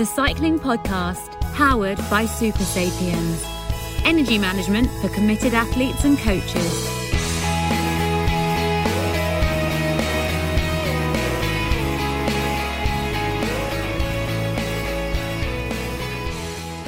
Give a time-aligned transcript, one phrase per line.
[0.00, 3.44] the cycling podcast powered by Super Sapiens.
[4.06, 6.86] Energy management for committed athletes and coaches.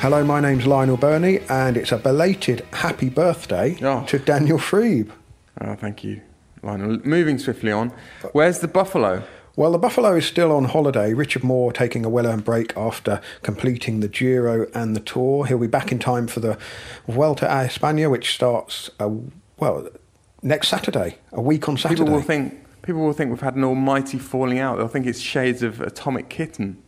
[0.01, 4.03] Hello, my name's Lionel Birnie, and it's a belated happy birthday Oh.
[4.09, 5.11] to Daniel Friebe.
[5.61, 6.21] Oh, thank you,
[6.63, 6.99] Lionel.
[7.05, 7.93] Moving swiftly on.
[8.33, 9.23] Where's the buffalo?
[9.55, 11.12] Well, the Buffalo is still on holiday.
[11.12, 15.45] Richard Moore taking a well earned break after completing the Giro and the Tour.
[15.47, 16.56] He'll be back in time for the
[17.06, 19.11] Vuelta a España, which starts, uh,
[19.59, 19.88] well,
[20.42, 22.01] next Saturday, a week on Saturday.
[22.01, 24.78] People will think people will think we've had an almighty falling out.
[24.78, 26.83] They'll think it's shades of Atomic Kitten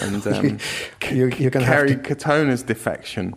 [0.00, 0.58] and um,
[1.10, 3.34] You- have Kerry to- Katona's defection.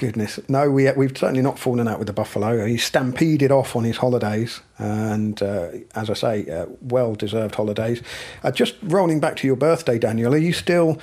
[0.00, 2.64] Goodness, no, we we've certainly not fallen out with the buffalo.
[2.64, 8.00] He stampeded off on his holidays, and uh, as I say, uh, well-deserved holidays.
[8.42, 10.98] Uh, just rolling back to your birthday, Daniel, are you still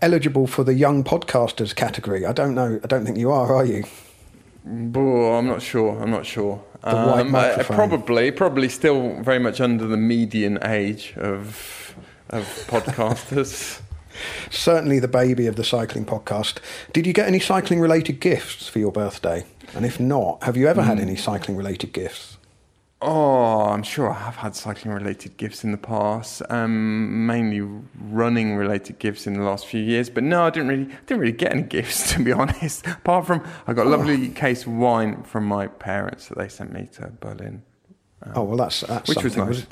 [0.00, 2.24] eligible for the young podcasters category?
[2.24, 2.80] I don't know.
[2.82, 3.54] I don't think you are.
[3.54, 3.84] Are you?
[4.66, 6.00] Oh, I'm not sure.
[6.00, 6.64] I'm not sure.
[6.82, 7.76] Um, The white I- microphone.
[7.76, 11.94] probably, probably still very much under the median age of
[12.30, 13.80] of podcasters.
[14.50, 16.58] Certainly, the baby of the cycling podcast.
[16.92, 19.44] Did you get any cycling-related gifts for your birthday?
[19.74, 22.34] And if not, have you ever had any cycling-related gifts?
[23.06, 26.40] Oh, I'm sure I have had cycling related gifts in the past.
[26.48, 27.60] Um, mainly
[28.00, 30.08] running related gifts in the last few years.
[30.08, 32.86] But no, I didn't really didn't really get any gifts to be honest.
[32.86, 36.72] Apart from I got a lovely case of wine from my parents that they sent
[36.72, 37.62] me to Berlin.
[38.34, 39.66] Oh well, that's, that's Which was nice.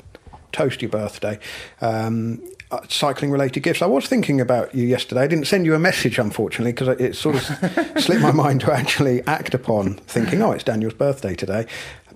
[0.53, 1.39] Toasty birthday.
[1.81, 3.83] Um, uh, cycling related gifts.
[3.83, 5.21] I was thinking about you yesterday.
[5.21, 7.43] I didn't send you a message, unfortunately, because it sort of
[8.01, 11.67] slipped my mind to actually act upon thinking, oh, it's Daniel's birthday today.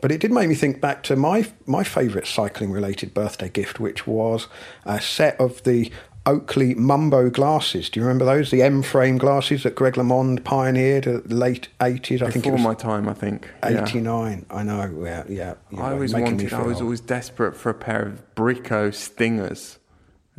[0.01, 3.79] But it did make me think back to my my favourite cycling related birthday gift,
[3.79, 4.47] which was
[4.85, 5.91] a set of the
[6.27, 7.89] Oakley Mumbo glasses.
[7.89, 8.51] Do you remember those?
[8.51, 12.21] The M frame glasses that Greg LeMond pioneered at the late 80s.
[12.21, 13.49] I think it Before was my time, I think.
[13.63, 13.83] Yeah.
[13.83, 14.45] 89.
[14.49, 15.03] I know.
[15.03, 15.53] Yeah, yeah.
[15.71, 16.51] you I always wanted.
[16.53, 16.83] I was old.
[16.83, 19.79] always desperate for a pair of Briko Stingers,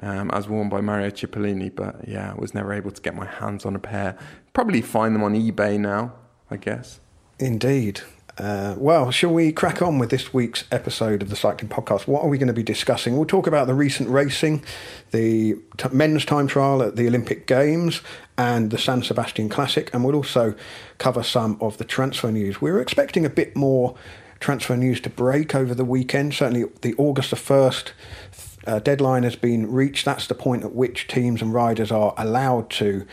[0.03, 1.75] um, as worn by Mario Cipollini.
[1.75, 4.19] But yeah, I was never able to get my hands on a pair.
[4.53, 6.13] Probably find them on eBay now.
[6.51, 7.01] I guess.
[7.39, 8.03] Indeed.
[8.39, 12.07] Uh, well, shall we crack on with this week's episode of the Cycling Podcast?
[12.07, 13.17] What are we going to be discussing?
[13.17, 14.63] We'll talk about the recent racing,
[15.11, 18.01] the t- men's time trial at the Olympic Games,
[18.37, 20.55] and the San Sebastian Classic, and we'll also
[20.99, 22.61] cover some of the transfer news.
[22.61, 23.97] We're expecting a bit more
[24.39, 26.33] transfer news to break over the weekend.
[26.33, 27.91] Certainly, the August the 1st
[28.69, 30.05] uh, deadline has been reached.
[30.05, 33.05] That's the point at which teams and riders are allowed to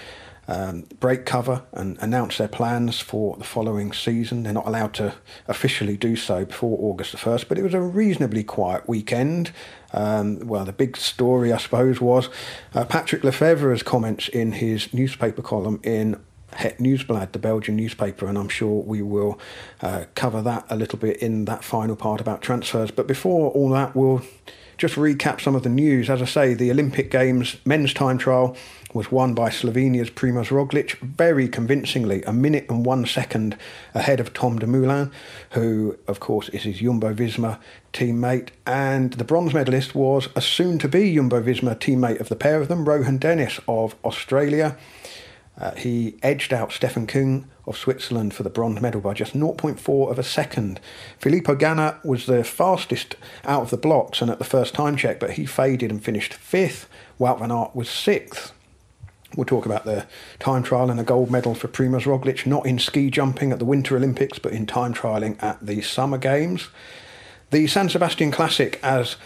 [0.48, 4.44] um, break cover and announce their plans for the following season.
[4.44, 5.16] They're not allowed to
[5.48, 9.52] officially do so before August the 1st, but it was a reasonably quiet weekend.
[9.94, 12.30] Um, well, the big story, I suppose, was
[12.74, 16.20] uh, Patrick Lefevre's comments in his newspaper column in
[16.54, 19.40] Het Nieuwsblad, the Belgian newspaper, and I'm sure we will
[19.82, 22.92] uh, cover that a little bit in that final part about transfers.
[22.92, 24.22] But before all that, we'll
[24.78, 26.10] just recap some of the news.
[26.10, 28.56] As I say, the Olympic Games men's time trial
[28.96, 33.58] was won by Slovenia's Primoz Roglic very convincingly, a minute and one second
[33.94, 35.12] ahead of Tom Dumoulin,
[35.52, 37.60] who, of course, is his Jumbo Visma
[37.92, 38.50] teammate.
[38.66, 42.62] And the bronze medalist was a soon to be Jumbo Visma teammate of the pair
[42.62, 44.78] of them, Rohan Dennis of Australia.
[45.58, 50.10] Uh, he edged out Stefan Kung of Switzerland for the bronze medal by just 0.4
[50.10, 50.80] of a second.
[51.18, 55.20] Filippo Ganna was the fastest out of the blocks and at the first time check,
[55.20, 56.88] but he faded and finished fifth.
[57.20, 58.54] Wout van Aert was sixth.
[59.36, 60.06] We'll talk about the
[60.40, 63.66] time trial and a gold medal for Primoz Roglic, not in ski jumping at the
[63.66, 66.70] Winter Olympics, but in time trialing at the Summer Games.
[67.52, 69.18] The San Sebastian Classic, as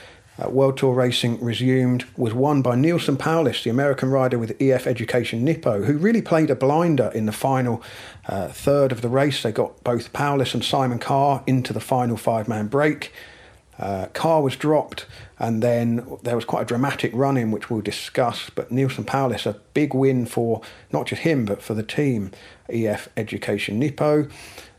[0.44, 4.88] uh, World Tour racing resumed, was won by Neilson Powless, the American rider with EF
[4.88, 7.84] Education Nippo, who really played a blinder in the final
[8.28, 9.44] uh, third of the race.
[9.44, 13.12] They got both Powless and Simon Carr into the final five man break.
[13.78, 15.06] Uh, Carr was dropped,
[15.40, 18.50] and then there was quite a dramatic run in, which we'll discuss.
[18.50, 22.32] But Neilson Powless, a big win for not just him, but for the team,
[22.70, 24.28] EF Education Nippo.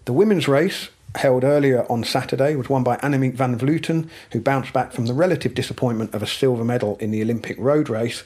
[0.04, 4.72] The women's race, held earlier on Saturday, was won by Annemiek van Vleuten, who bounced
[4.72, 8.22] back from the relative disappointment of a silver medal in the Olympic road race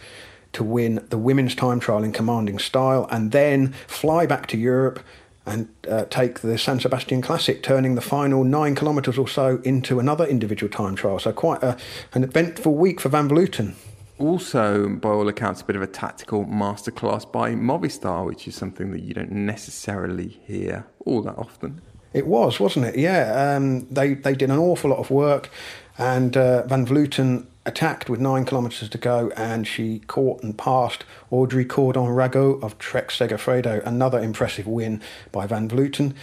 [0.54, 5.00] to win the women's time trial in commanding style and then fly back to Europe
[5.46, 9.98] and uh, take the San Sebastian Classic, turning the final nine kilometres or so into
[9.98, 11.18] another individual time trial.
[11.18, 11.76] So quite a,
[12.14, 13.74] an eventful week for Van Vleuten.
[14.18, 18.92] Also, by all accounts, a bit of a tactical masterclass by Movistar, which is something
[18.92, 21.82] that you don't necessarily hear all that often.
[22.12, 22.96] It was, wasn't it?
[22.96, 25.50] Yeah, um, they they did an awful lot of work,
[25.98, 31.04] and uh, Van Vleuten attacked with nine kilometres to go and she caught and passed
[31.30, 33.84] Audrey Cordon Ragot of Trek Segafredo.
[33.86, 35.00] Another impressive win
[35.32, 36.14] by Van Vleuten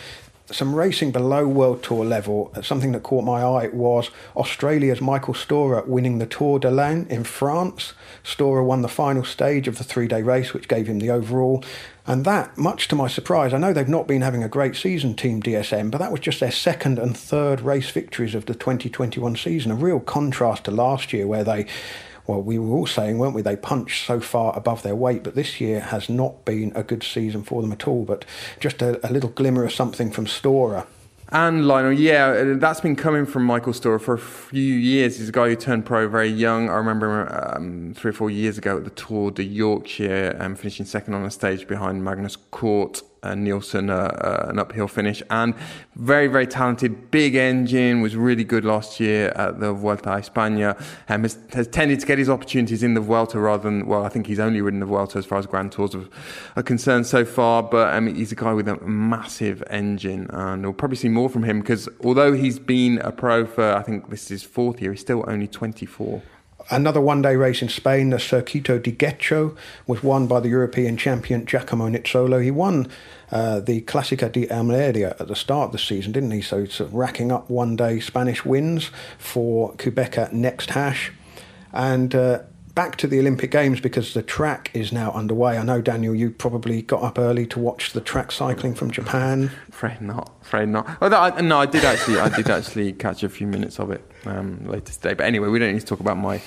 [0.53, 2.51] some racing below World Tour level.
[2.55, 7.07] Uh, something that caught my eye was Australia's Michael Storer winning the Tour de l'Ain
[7.09, 7.93] in France.
[8.23, 11.63] Storer won the final stage of the three day race, which gave him the overall.
[12.07, 15.15] And that, much to my surprise, I know they've not been having a great season,
[15.15, 19.35] Team DSM, but that was just their second and third race victories of the 2021
[19.35, 19.71] season.
[19.71, 21.67] A real contrast to last year, where they
[22.27, 23.41] well, we were all saying, weren't we?
[23.41, 27.03] They punched so far above their weight, but this year has not been a good
[27.03, 28.05] season for them at all.
[28.05, 28.25] But
[28.59, 30.85] just a, a little glimmer of something from Storer.
[31.33, 35.17] And Lionel, yeah, uh, that's been coming from Michael Storer for a few years.
[35.17, 36.69] He's a guy who turned pro very young.
[36.69, 40.85] I remember um, three or four years ago at the Tour de Yorkshire, um, finishing
[40.85, 45.21] second on the stage behind Magnus Cort uh, Nielsen uh, uh, an uphill finish.
[45.29, 45.53] And
[45.95, 50.79] very very talented big engine was really good last year at the Vuelta a España
[51.09, 54.09] um, has, has tended to get his opportunities in the Vuelta rather than well I
[54.09, 55.95] think he's only ridden the Vuelta as far as Grand Tours
[56.55, 60.97] are concerned so far but he's a guy with a massive engine and we'll probably
[60.97, 64.43] see more from him because although he's been a pro for I think this is
[64.43, 66.21] fourth year he's still only 24
[66.71, 69.57] Another one day race in Spain, the Circuito di Getxo,
[69.87, 72.41] was won by the European champion Giacomo Nizzolo.
[72.41, 72.87] He won
[73.29, 76.41] uh, the Clásica di Almería at the start of the season, didn't he?
[76.41, 81.11] So, sort of racking up one day Spanish wins for Qhubeka Next Hash.
[81.73, 82.43] And uh,
[82.73, 85.57] back to the Olympic Games because the track is now underway.
[85.57, 89.51] I know, Daniel, you probably got up early to watch the track cycling from Japan.
[89.67, 90.31] Afraid not.
[90.41, 90.97] Afraid not.
[91.01, 92.17] Oh, I, no, I did actually.
[92.17, 95.13] I did actually catch a few minutes of it um, later today.
[95.13, 96.41] But anyway, we don't need to talk about my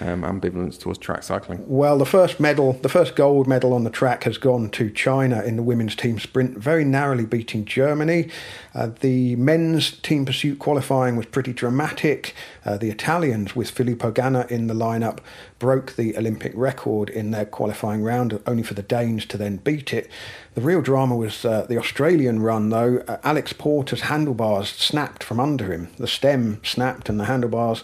[0.00, 1.62] um, ambivalence towards track cycling.
[1.66, 5.42] Well, the first medal, the first gold medal on the track has gone to China
[5.42, 8.28] in the women's team sprint, very narrowly beating Germany.
[8.74, 12.34] Uh, the men's team pursuit qualifying was pretty dramatic.
[12.64, 15.18] Uh, the Italians, with Filippo Ganna in the lineup,
[15.58, 19.92] broke the Olympic record in their qualifying round, only for the Danes to then beat
[19.92, 20.10] it.
[20.60, 23.02] The real drama was uh, the Australian run, though.
[23.08, 25.88] Uh, Alex Porter's handlebars snapped from under him.
[25.96, 27.82] The stem snapped and the handlebars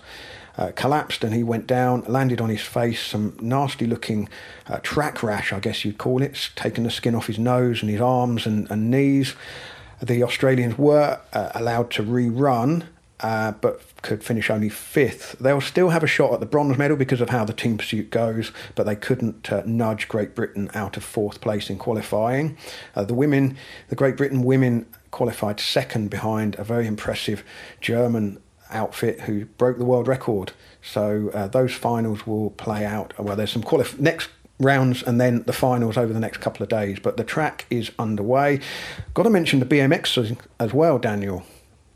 [0.59, 4.29] uh, collapsed and he went down, landed on his face, some nasty looking
[4.69, 7.91] uh, track rash, I guess you'd call it, taken the skin off his nose and
[7.91, 9.35] his arms and, and knees.
[10.03, 12.85] The Australians were uh, allowed to rerun,
[13.21, 15.37] uh, but could finish only fifth.
[15.41, 18.11] They'll still have a shot at the bronze medal because of how the team pursuit
[18.11, 22.57] goes, but they couldn't uh, nudge Great Britain out of fourth place in qualifying.
[22.95, 23.57] Uh, the women,
[23.89, 27.43] the Great Britain women qualified second behind a very impressive
[27.81, 30.53] German outfit who broke the world record.
[30.83, 33.13] So uh, those finals will play out.
[33.19, 36.69] Well, there's some qualif- next rounds and then the finals over the next couple of
[36.69, 36.99] days.
[37.01, 38.61] But the track is underway.
[39.15, 41.45] Got to mention the BMX as well, Daniel.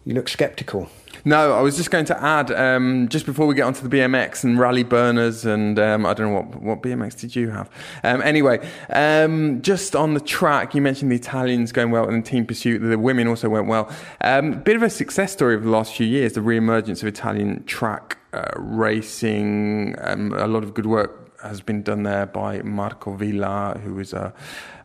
[0.04, 0.90] You look sceptical.
[1.24, 4.42] No, I was just going to add um, just before we get onto the BMX
[4.44, 7.68] and Raleigh Burners and um, I don't know what what BMX did you have.
[8.02, 12.46] Um, anyway, um, just on the track, you mentioned the Italians going well and team
[12.46, 12.78] pursuit.
[12.78, 13.90] The women also went well.
[14.22, 17.64] Um, bit of a success story of the last few years, the re-emergence of Italian
[17.64, 19.96] track uh, racing.
[20.00, 24.12] Um, a lot of good work has been done there by Marco Villa, who was
[24.12, 24.32] a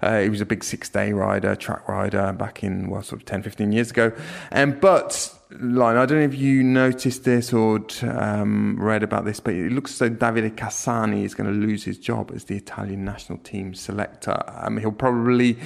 [0.01, 3.25] uh, he was a big six day rider, track rider back in well, sort of
[3.25, 4.11] 10, 15 years ago.
[4.51, 5.97] Um, but line.
[5.97, 9.93] I don't know if you noticed this or um, read about this, but it looks
[9.93, 13.73] as though Davide Cassani is going to lose his job as the Italian national team
[13.73, 14.37] selector.
[14.47, 15.57] Um, he'll probably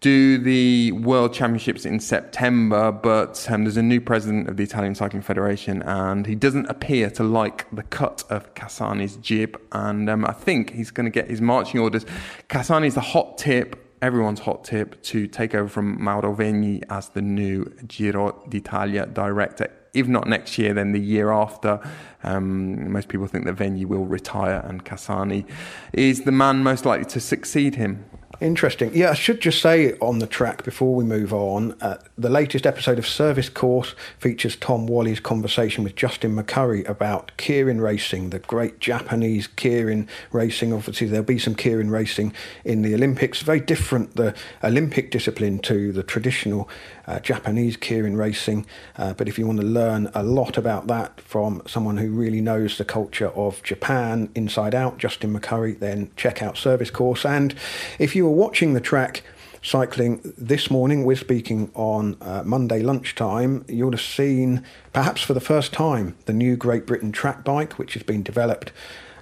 [0.00, 4.94] do the World Championships in September, but um, there's a new president of the Italian
[4.94, 10.26] Cycling Federation, and he doesn't appear to like the cut of Cassani's jib, and um,
[10.26, 12.04] I think he's going to get his marching orders.
[12.50, 17.22] Cassani's the hot tip everyone's hot tip to take over from Mauro Vegni as the
[17.22, 19.70] new Giro d'Italia director.
[19.94, 21.80] If not next year, then the year after.
[22.22, 25.46] Um, most people think that Vegni will retire, and Cassani
[25.92, 28.04] is the man most likely to succeed him.
[28.40, 28.90] Interesting.
[28.94, 32.66] Yeah, I should just say on the track before we move on, uh, the latest
[32.66, 38.40] episode of Service Course features Tom Whalley's conversation with Justin McCurry about Keirin racing, the
[38.40, 40.72] great Japanese Keirin racing.
[40.72, 42.32] Obviously, there'll be some Keirin racing
[42.64, 43.42] in the Olympics.
[43.42, 46.68] Very different, the Olympic discipline to the traditional
[47.06, 48.66] uh, Japanese Keirin racing.
[48.96, 52.40] Uh, but if you want to learn a lot about that from someone who really
[52.40, 57.24] knows the culture of Japan inside out, Justin McCurry, then check out Service Course.
[57.24, 57.54] And
[57.98, 59.22] if you were watching the track,
[59.62, 61.04] cycling this morning.
[61.04, 63.64] We're speaking on uh, Monday lunchtime.
[63.68, 67.94] You'll have seen, perhaps for the first time, the new Great Britain track bike, which
[67.94, 68.72] has been developed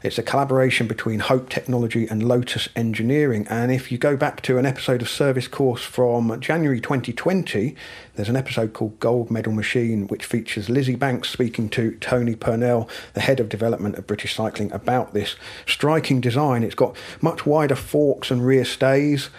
[0.04, 3.46] It's a collaboration between Hope Technology and Lotus Engineering.
[3.48, 7.76] And if you go back to an episode of Service Course from January 2020,
[8.16, 12.88] there's an episode called Gold Medal Machine, which features Lizzie Banks speaking to Tony Purnell,
[13.14, 16.64] the head of development of British Cycling, about this striking design.
[16.64, 19.30] It's got much wider forks and rear stays.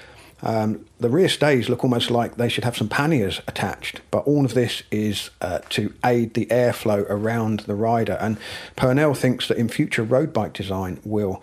[0.43, 4.43] Um, the rear stays look almost like they should have some panniers attached, but all
[4.43, 8.17] of this is uh, to aid the airflow around the rider.
[8.19, 8.37] And
[8.75, 11.41] Purnell thinks that in future road bike design will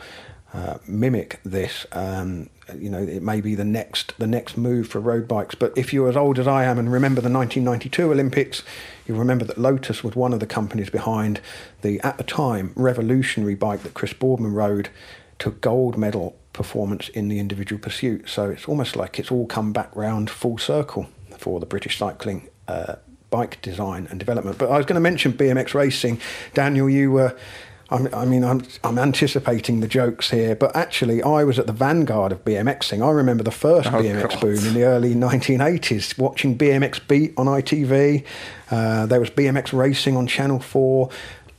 [0.53, 1.87] uh, mimic this.
[1.93, 5.55] Um, you know, it may be the next the next move for road bikes.
[5.55, 8.63] But if you're as old as I am and remember the 1992 Olympics,
[9.07, 11.41] you remember that Lotus was one of the companies behind
[11.81, 14.91] the at the time revolutionary bike that Chris Boardman rode,
[15.39, 18.29] took gold medal performance in the individual pursuit.
[18.29, 22.49] So it's almost like it's all come back round full circle for the British cycling
[22.69, 22.97] uh,
[23.31, 24.59] bike design and development.
[24.59, 26.21] But I was going to mention BMX racing.
[26.55, 27.37] Daniel, you were.
[27.93, 32.31] I'm, mean, I'm, I'm anticipating the jokes here, but actually, I was at the vanguard
[32.31, 33.05] of BMXing.
[33.05, 34.41] I remember the first Oh, BMX God.
[34.41, 38.25] boom in the early 1980s, watching BMX Beat on ITV.
[38.71, 41.11] Uh, there was BMX racing on Channel 4.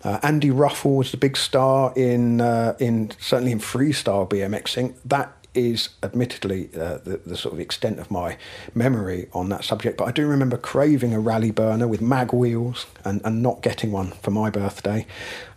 [0.03, 4.96] Uh, Andy Ruffle was the big star in uh, in certainly in freestyle BMXing.
[5.05, 8.38] That is admittedly uh, the, the sort of extent of my
[8.74, 9.98] memory on that subject.
[9.98, 13.91] But I do remember craving a Raleigh Burner with mag wheels and, and not getting
[13.91, 15.05] one for my birthday.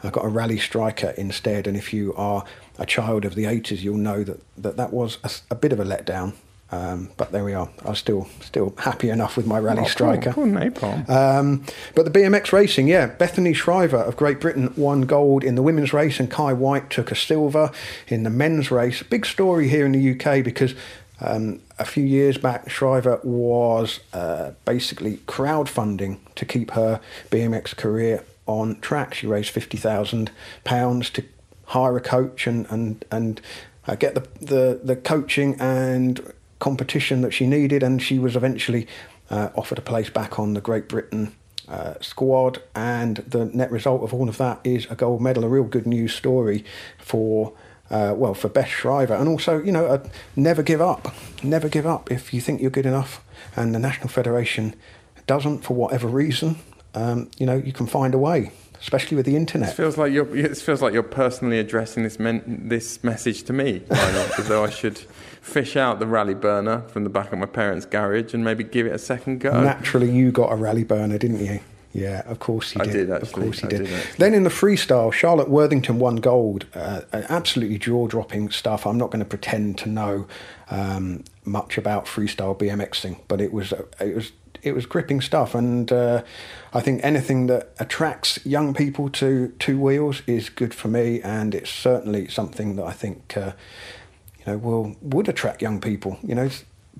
[0.02, 1.66] I got a Raleigh Striker instead.
[1.66, 2.44] And if you are
[2.78, 5.18] a child of the 80s, you'll know that that, that was
[5.50, 6.34] a bit of a letdown.
[6.74, 7.68] Um, but there we are.
[7.84, 10.32] I'm still still happy enough with my Raleigh Oh, striker.
[10.32, 11.08] Poor, poor Napalm.
[11.08, 11.64] Um,
[11.94, 15.92] but the BMX racing, yeah, Bethany Shriver of Great Britain won gold in the women's
[15.92, 17.70] race, and Kye Whyte took a silver
[18.08, 19.02] in the men's race.
[19.04, 20.74] Big story here in the UK because
[21.20, 27.00] um, a few years back, Shriver was uh, basically crowdfunding to keep her
[27.30, 29.14] BMX career on track.
[29.14, 30.32] She raised fifty thousand
[30.64, 31.24] pounds to
[31.66, 33.40] hire a coach and and and
[33.86, 36.32] uh, get the, the the coaching and
[36.64, 38.88] competition that she needed, and she was eventually
[39.28, 41.34] uh, offered a place back on the Great Britain
[41.68, 42.62] uh, squad.
[42.74, 45.86] And the net result of all of that is a gold medal, a real good
[45.86, 46.64] news story
[46.98, 47.52] for.
[47.90, 50.02] Uh, well, for Beth Shriver, and also, you know,
[50.36, 51.14] never give up.
[51.42, 53.22] Never give up if you think you're good enough,
[53.54, 54.74] and the National Federation
[55.26, 56.56] doesn't, for whatever reason.
[56.94, 59.68] Um, you know, you can find a way, especially with the internet.
[59.68, 60.34] It feels like you're.
[60.34, 64.70] It feels like you're personally addressing this men, this message to me, as though I
[64.70, 65.02] should
[65.44, 68.86] fish out the Raleigh Burner from the back of my parents' garage and maybe give
[68.86, 69.60] it a second go.
[69.60, 71.60] Naturally, you got a Raleigh Burner, didn't you?
[71.92, 72.92] Yeah, of course you I did.
[73.06, 73.84] did, Of course you did.
[73.84, 76.66] did, then in the freestyle, Charlotte Worthington won gold.
[76.74, 78.84] Uh, absolutely jaw-dropping stuff.
[78.84, 80.26] I'm not going to pretend to know
[80.70, 84.32] um, much about freestyle BMXing, but it was uh, it was
[84.62, 85.54] it was gripping stuff.
[85.54, 86.22] And uh,
[86.72, 91.54] I think anything that attracts young people to two wheels is good for me, and
[91.54, 93.52] it's certainly something that I think uh,
[94.46, 96.18] you know will would attract young people.
[96.22, 96.50] You know,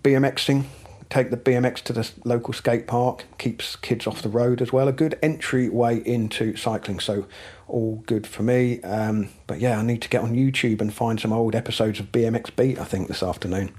[0.00, 0.64] BMXing
[1.10, 4.88] take the BMX to the local skate park, keeps kids off the road as well.
[4.88, 7.26] A good entryway into cycling, so
[7.68, 8.80] all good for me.
[8.82, 12.10] Um, but yeah, I need to get on YouTube and find some old episodes of
[12.10, 13.72] BMX Beat, I think, this afternoon.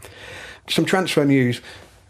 [0.70, 1.62] Some transfer news.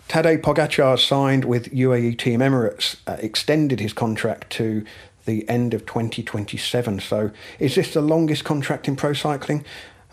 [0.07, 4.85] Tadej Pogacar signed with UAE Team Emirates, uh, extended his contract to
[5.25, 6.99] the end of 2027.
[6.99, 9.65] So, is this the longest contract in pro cycling?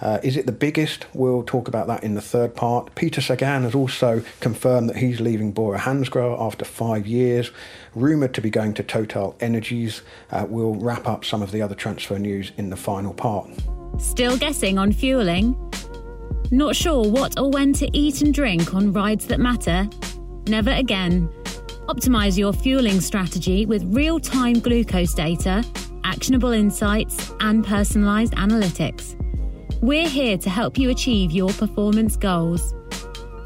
[0.03, 1.07] Uh, is it the biggest?
[1.15, 2.93] We'll talk about that in the third part.
[2.97, 7.53] Peter Sagan has also confirmed that he's leaving Bora Hansgrohe after five years,
[7.95, 10.03] rumoured to be going to Total Energies.
[10.33, 13.49] Uh, we'll wrap up some of the other transfer news in the final part.
[13.99, 15.57] Still guessing on fueling?
[16.51, 19.89] Not sure what or when to eat and drink on rides that matter?
[20.49, 21.29] Never again.
[21.87, 25.65] Optimize your fueling strategy with real time glucose data,
[26.03, 29.17] actionable insights, and personalized analytics.
[29.83, 32.73] We're here to help you achieve your performance goals.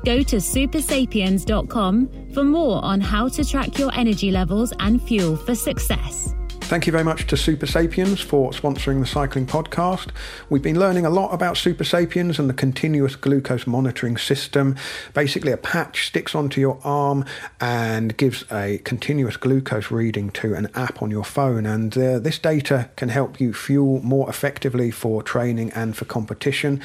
[0.05, 5.55] Go to supersapiens.com for more on how to track your energy levels and fuel for
[5.55, 6.36] success.
[6.67, 10.09] Thank you very much to Super Sapiens for sponsoring the cycling podcast.
[10.51, 14.75] We've been learning a lot about Super Sapiens and the continuous glucose monitoring system.
[15.15, 17.25] Basically, a patch sticks onto your arm
[17.61, 21.67] and gives a continuous glucose reading to an app on your phone.
[21.67, 26.83] And uh, this data can help you fuel more effectively for training and for competition.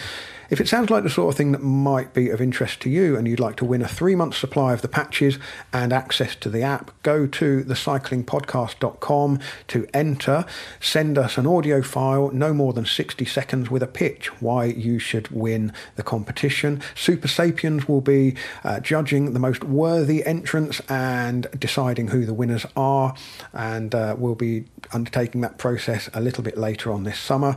[0.51, 3.15] If it sounds like the sort of thing that might be of interest to you
[3.15, 5.39] and you'd like to win a three month supply of the patches
[5.71, 9.39] and access to the app, go to thecyclingpodcast.com
[9.69, 10.43] to enter.
[10.81, 14.99] Send us an audio file, no more than 60 seconds, with a pitch why you
[14.99, 16.81] should win the competition.
[16.95, 22.65] Super Sapiens will be uh, judging the most worthy entrants and deciding who the winners
[22.75, 23.15] are,
[23.53, 27.55] and uh, we'll be undertaking that process a little bit later on this summer.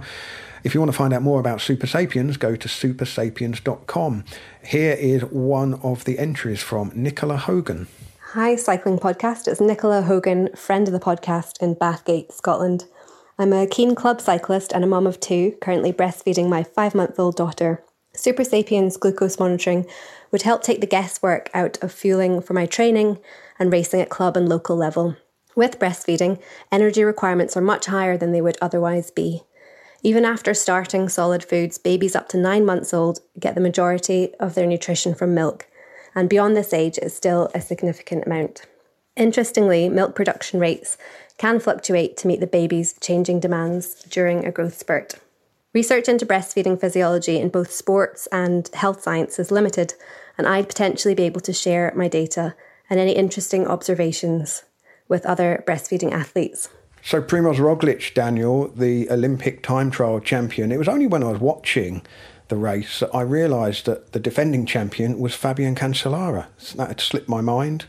[0.64, 4.24] If you want to find out more about Super Sapiens, go to supersapiens.com.
[4.64, 7.86] Here is one of the entries from Nicola Hogan.
[8.32, 9.46] Hi, Cycling Podcast.
[9.46, 12.86] It's Nicola Hogan, friend of the podcast in Bathgate, Scotland.
[13.38, 17.18] I'm a keen club cyclist and a mum of two, currently breastfeeding my five month
[17.18, 17.84] old daughter.
[18.14, 19.86] Super Sapiens glucose monitoring
[20.30, 23.18] would help take the guesswork out of fueling for my training
[23.58, 25.14] and racing at club and local level.
[25.54, 26.40] With breastfeeding,
[26.72, 29.42] energy requirements are much higher than they would otherwise be.
[30.06, 34.54] Even after starting solid foods, babies up to nine months old get the majority of
[34.54, 35.66] their nutrition from milk,
[36.14, 38.66] and beyond this age, it's still a significant amount.
[39.16, 40.98] Interestingly, milk production rates
[41.38, 45.14] can fluctuate to meet the baby's changing demands during a growth spurt.
[45.72, 49.94] Research into breastfeeding physiology in both sports and health science is limited,
[50.36, 52.54] and I'd potentially be able to share my data
[52.90, 54.64] and any interesting observations
[55.08, 56.68] with other breastfeeding athletes.
[57.06, 61.38] So, Primoz Roglic, Daniel, the Olympic time trial champion, it was only when I was
[61.38, 62.00] watching
[62.48, 66.46] the race that I realised that the defending champion was Fabian Cancellara.
[66.76, 67.84] That had slipped my mind.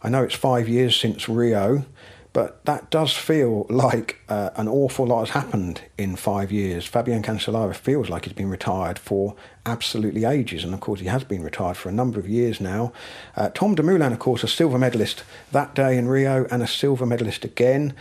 [0.00, 1.84] I know it's five years since Rio,
[2.32, 6.86] but that does feel like uh, an awful lot has happened in five years.
[6.86, 11.22] Fabian Cancellara feels like he's been retired for absolutely ages, and of course he has
[11.22, 12.94] been retired for a number of years now.
[13.36, 17.04] Uh, Tom Dumoulin, of course, a silver medalist that day in Rio, and a silver
[17.04, 17.92] medalist again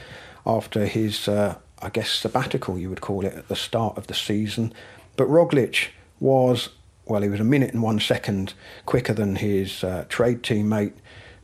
[0.46, 4.14] after his, uh, I guess, sabbatical, you would call it, at the start of the
[4.14, 4.74] season.
[5.16, 6.70] But Roglic was,
[7.06, 8.54] well, he was a minute and one second
[8.86, 10.94] quicker than his uh, trade teammate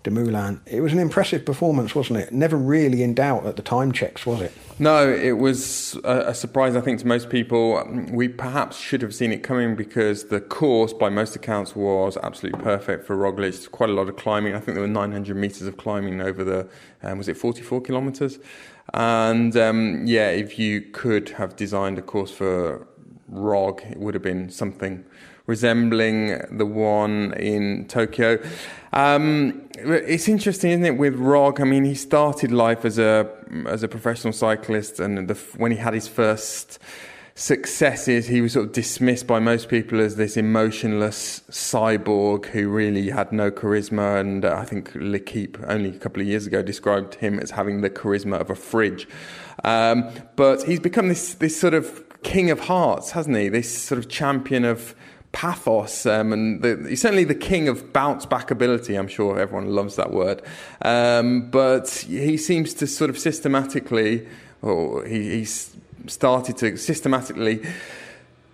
[0.03, 0.61] Dumoulin.
[0.65, 2.31] It was an impressive performance, wasn't it?
[2.31, 4.53] Never really in doubt at the time checks, was it?
[4.79, 7.85] No, it was a, a, surprise, I think, to most people.
[8.09, 12.61] We perhaps should have seen it coming because the course, by most accounts, was absolutely
[12.61, 13.69] perfect for Roglic.
[13.71, 14.55] Quite a lot of climbing.
[14.55, 16.69] I think there were 900 metres of climbing over the,
[17.03, 18.39] um, was it 44 kilometres?
[18.93, 22.87] And um, yeah, if you could have designed a course for
[23.27, 25.05] Rog, it would have been something
[25.45, 28.39] resembling the one in Tokyo.
[28.93, 31.59] Um, it's interesting, isn't it, with Rog?
[31.59, 33.29] I mean, he started life as a
[33.65, 36.79] as a professional cyclist, and the, when he had his first
[37.39, 43.09] successes, he was sort of dismissed by most people as this emotionless cyborg who really
[43.09, 44.19] had no charisma.
[44.19, 47.79] And uh, I think L'Equipe only a couple of years ago described him as having
[47.79, 49.07] the charisma of a fridge.
[49.63, 53.47] Um, but he's become this this sort of king of hearts, hasn't he?
[53.47, 54.93] This sort of champion of
[55.31, 58.95] pathos um, and the, he's certainly the king of bounce back ability.
[58.95, 60.41] I'm sure everyone loves that word.
[60.81, 64.27] Um, but he seems to sort of systematically,
[64.61, 67.61] or he, he's started to systematically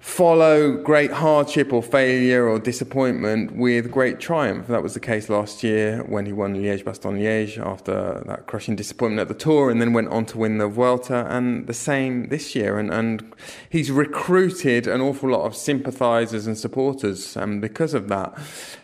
[0.05, 4.67] follow great hardship or failure or disappointment with great triumph.
[4.67, 9.29] That was the case last year when he won Liège-Bastogne-Liège after that crushing disappointment at
[9.29, 12.77] the Tour and then went on to win the Vuelta and the same this year.
[12.77, 13.33] And, and
[13.67, 18.37] he's recruited an awful lot of sympathisers and supporters and because of that.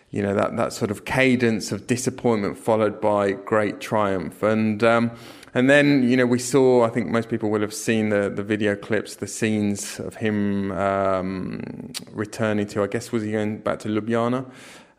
[0.09, 4.41] You know, that, that sort of cadence of disappointment followed by great triumph.
[4.43, 5.11] And, um,
[5.53, 8.43] and then, you know, we saw, I think most people will have seen the, the
[8.43, 13.79] video clips, the scenes of him um, returning to, I guess, was he going back
[13.79, 14.49] to Ljubljana?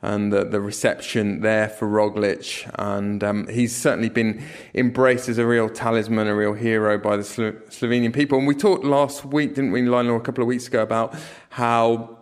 [0.05, 2.69] And the, the reception there for Roglic.
[2.77, 4.43] And um, he's certainly been
[4.75, 8.37] embraced as a real talisman, a real hero by the Slo- Slovenian people.
[8.39, 11.15] And we talked last week, didn't we, Lionel, a couple of weeks ago, about
[11.51, 12.19] how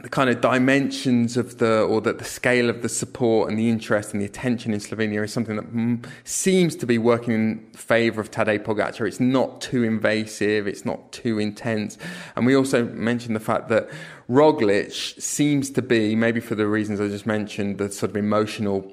[0.00, 3.68] the kind of dimensions of the or that the scale of the support and the
[3.68, 7.70] interest and the attention in Slovenia is something that mm, seems to be working in
[7.74, 9.06] favour of Tadej Pogacar.
[9.06, 11.98] It's not too invasive, it's not too intense,
[12.36, 13.90] and we also mentioned the fact that
[14.30, 18.90] Roglic seems to be maybe for the reasons I just mentioned, the sort of emotional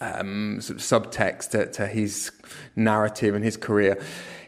[0.00, 2.32] um, sort of subtext to, to his
[2.74, 4.00] narrative and his career.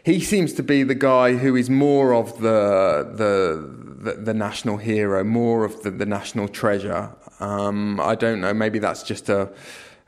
[0.03, 4.77] He seems to be the guy who is more of the the the, the national
[4.77, 7.09] hero, more of the, the national treasure.
[7.39, 8.53] Um, I don't know.
[8.53, 9.49] Maybe that's just a,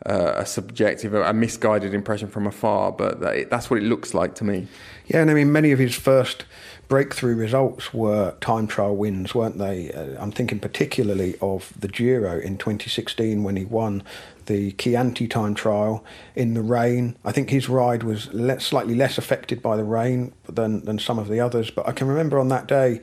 [0.05, 4.43] a, subjective, a misguided impression from afar, but that, that's what it looks like to
[4.43, 4.67] me.
[5.08, 6.45] Yeah, and I mean, many of his first
[6.88, 9.91] breakthrough results were time trial wins, weren't they?
[9.91, 14.03] Uh, I'm thinking particularly of the Giro in 2016 when he won
[14.45, 16.03] the Chianti time trial
[16.36, 17.15] in the rain.
[17.25, 18.29] I think his ride was
[18.60, 22.08] slightly less affected by the rain than, than some of the others, but I can
[22.08, 23.01] remember on that day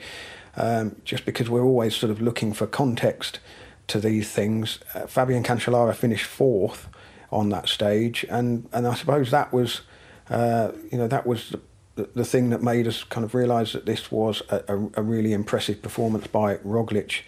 [0.56, 3.38] um, just because we're always sort of looking for context
[3.88, 4.78] to these things.
[4.94, 6.88] Uh, Fabian Cancellara finished fourth
[7.30, 9.82] on that stage, and, and I suppose that was,
[10.30, 11.54] uh, you know, that was
[11.94, 15.02] the, the thing that made us kind of realise that this was a, a, a,
[15.02, 17.22] really impressive performance by Roglic.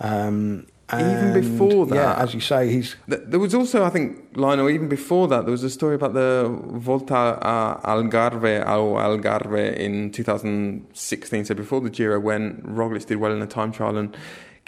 [0.00, 2.96] Um, even before that, yeah, as you say, he's.
[3.06, 4.70] There was also, I think, Lionel.
[4.70, 10.10] Even before that, there was a story about the Volta a Algarve al Algarve in
[10.10, 11.44] 2016.
[11.44, 14.16] So before the Giro, when Roglic did well in the time trial, and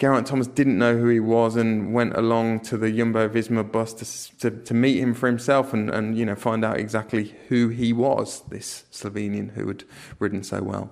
[0.01, 3.93] Geraint Thomas didn't know who he was and went along to the Jumbo Visma bus
[3.93, 7.69] to, to, to, meet him for himself and, and you know find out exactly who
[7.69, 9.83] he was, this Slovenian who had
[10.17, 10.91] ridden so well.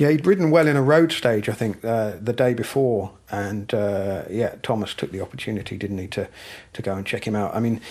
[0.00, 3.72] Yeah, he'd ridden well in a road stage, I think, uh, the day before, and
[3.74, 6.26] uh, yeah, Thomas took the opportunity, didn't he, to
[6.72, 7.54] to go and check him out.
[7.54, 7.82] I mean,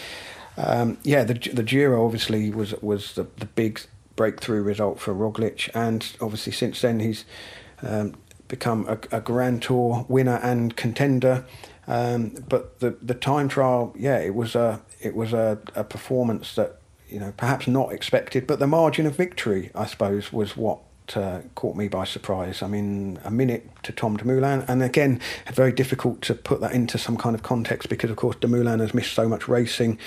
[0.58, 3.82] um, yeah, the the Giro obviously was was the, the big
[4.16, 7.26] breakthrough result for Roglic, and obviously since then he's
[7.84, 8.16] um,
[8.48, 11.46] become a, a Grand Tour winner and contender.
[11.86, 16.56] Um, but the the time trial, yeah, it was a it was a, a performance
[16.56, 20.80] that you know perhaps not expected, but the margin of victory, I suppose, was what
[21.18, 22.62] uh, caught me by surprise.
[22.62, 25.20] I mean, a minute to Tom Dumoulin, and again,
[25.54, 28.94] very difficult to put that into some kind of context because, of course, Dumoulin has
[28.94, 29.98] missed so much racing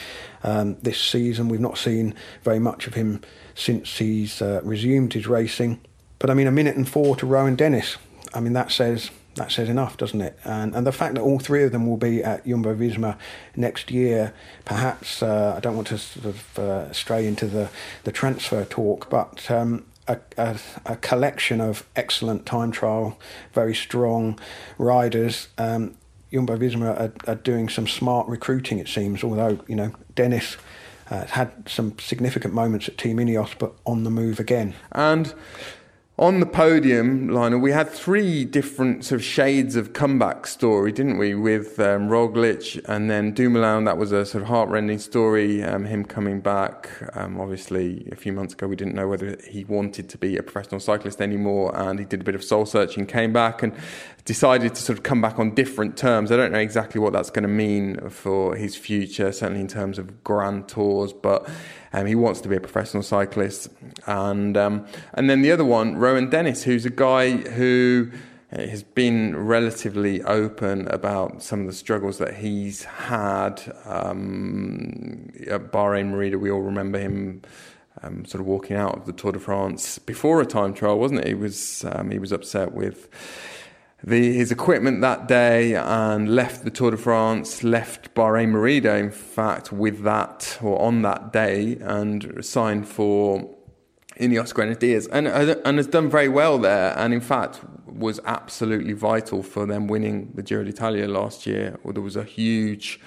[0.43, 1.49] um, this season.
[1.49, 3.21] We've not seen very much of him
[3.55, 5.81] since he's uh, resumed his racing.
[6.19, 7.97] But I mean, a minute and four to Rohan Dennis.
[8.35, 10.39] I mean, that says that says enough, doesn't it?
[10.45, 13.17] And and the fact that all three of them will be at Jumbo Visma
[13.57, 14.33] next year,
[14.65, 17.71] perhaps uh, I don't want to sort of uh, stray into the
[18.05, 19.51] the transfer talk, but.
[19.51, 23.19] Um, a, a, a, collection of excellent time trial,
[23.53, 24.39] very strong
[24.79, 25.49] riders.
[25.59, 25.97] Um,
[26.33, 30.57] Jumbo Visma are, are, doing some smart recruiting, it seems, although, you know, Dennis
[31.11, 34.75] uh, had some significant moments at Team Ineos, but on the move again.
[34.93, 35.35] And
[36.19, 41.17] on the podium, Lionel, we had three different sort of shades of comeback story, didn't
[41.17, 41.35] we?
[41.35, 46.05] With um, Roglic and then Dumoulin, that was a sort of heartrending story, um, him
[46.05, 46.91] coming back.
[47.15, 50.43] Um, obviously, a few months ago, we didn't know whether he wanted to be a
[50.43, 53.73] professional cyclist anymore, and he did a bit of soul searching, came back, and
[54.25, 56.31] decided to sort of come back on different terms.
[56.31, 59.99] I don't know exactly what that's going to mean for his future, certainly in terms
[59.99, 61.49] of grand tours, but
[61.93, 63.69] um, he wants to be a professional cyclist.
[64.07, 68.13] And um, and then the other one, Rohan Dennis, who's a guy who
[68.53, 75.73] uh, has been relatively open about some of the struggles that he's had um, at
[75.73, 76.39] Bahrain Merida.
[76.39, 77.43] We all remember him.
[78.05, 81.21] Um, sort of walking out of the Tour de France before a time trial, wasn't
[81.21, 81.27] it?
[81.27, 83.09] He was um, he was upset with
[84.05, 89.11] the, his equipment that day and left the Tour de France, left Bahrain Merida, in
[89.11, 93.49] fact, with that or on that day, and signed for
[94.19, 99.43] Ineos Grenadiers, and and has done very well there, and in fact was absolutely vital
[99.43, 101.79] for them winning the Giro d'Italia last year.
[101.85, 103.01] There was a huge,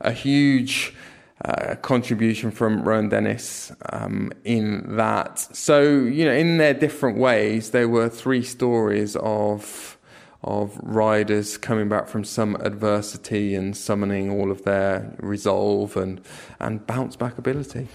[0.00, 0.94] a huge.
[1.44, 5.38] Uh, contribution from Rohan Dennis um, in that.
[5.38, 9.95] So, you know, in their different ways, there were three stories of
[10.46, 16.20] of riders coming back from some adversity and summoning all of their resolve and,
[16.60, 17.88] and bounce back ability.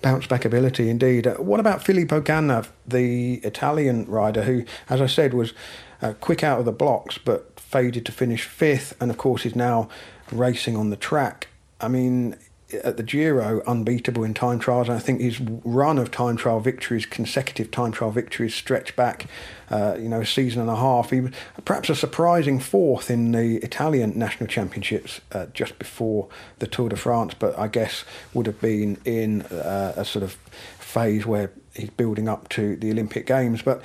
[0.00, 1.26] Bounce back ability, indeed.
[1.26, 5.52] Uh, what about Filippo Ganna, the Italian rider who, as I said, was
[6.00, 9.54] uh, quick out of the blocks but faded to finish fifth and, of course, is
[9.54, 9.88] now
[10.32, 11.48] racing on the track?
[11.80, 12.36] I mean,
[12.84, 14.88] at the Giro unbeatable in time trials.
[14.88, 19.26] And I think his run of time trial victories, consecutive time trial victories, stretch back,
[19.70, 21.10] uh, you know, a season and a half.
[21.10, 21.32] He was
[21.64, 26.28] perhaps a surprising fourth in the Italian national championships uh, just before
[26.58, 28.04] the Tour de France, but I guess
[28.34, 30.32] would have been in uh, a sort of
[30.78, 33.62] phase where he's building up to the Olympic Games.
[33.62, 33.82] But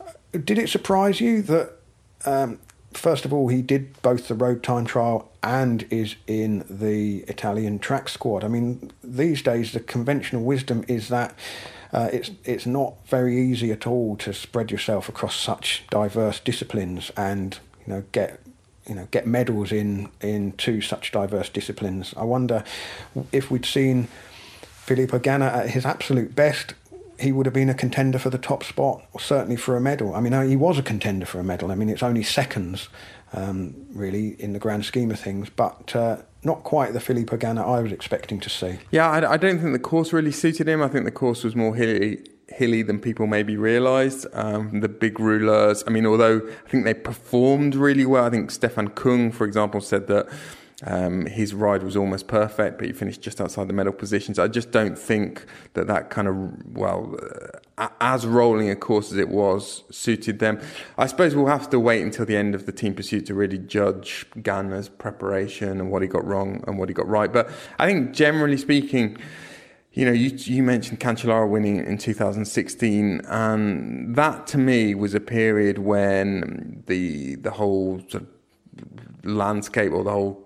[0.00, 1.76] uh, did it surprise you that?
[2.26, 2.58] Um,
[2.92, 7.78] first of all, he did both the road time trial and is in the Italian
[7.78, 8.44] track squad.
[8.44, 11.34] I mean, these days the conventional wisdom is that
[11.92, 17.10] uh, it's it's not very easy at all to spread yourself across such diverse disciplines
[17.16, 18.40] and you know get
[18.86, 22.14] you know get medals in in two such diverse disciplines.
[22.16, 22.64] I wonder
[23.32, 24.08] if we'd seen
[24.62, 26.74] Filippo Ganna at his absolute best
[27.20, 30.14] he would have been a contender for the top spot, or certainly for a medal.
[30.14, 31.70] I mean, he was a contender for a medal.
[31.70, 32.88] I mean, it's only seconds,
[33.32, 37.66] um, really, in the grand scheme of things, but uh, not quite the Filippo Ganna
[37.66, 38.78] I was expecting to see.
[38.90, 40.82] Yeah, I, I, don't think the course really suited him.
[40.82, 44.26] I think the course was more hilly, hilly than people maybe realised.
[44.32, 45.84] Um, the big rulers.
[45.86, 49.80] I mean, although I think they performed really well, I think Stefan Kung, for example,
[49.80, 50.28] said that
[50.84, 54.38] um, his ride was almost perfect, but he finished just outside the medal positions.
[54.38, 56.36] I just don't think that that kind of,
[56.74, 57.16] well,
[58.00, 60.60] as rolling a course as it was, suited them.
[60.98, 63.58] I suppose we'll have to wait until the end of the team pursuit to really
[63.58, 67.32] judge Ganna's preparation and what he got wrong and what he got right.
[67.32, 69.16] But I think generally speaking,
[69.92, 75.20] you know, you, you mentioned Cancellara winning in 2016, and that to me was a
[75.20, 78.28] period when the the whole sort of
[79.24, 80.44] landscape or the whole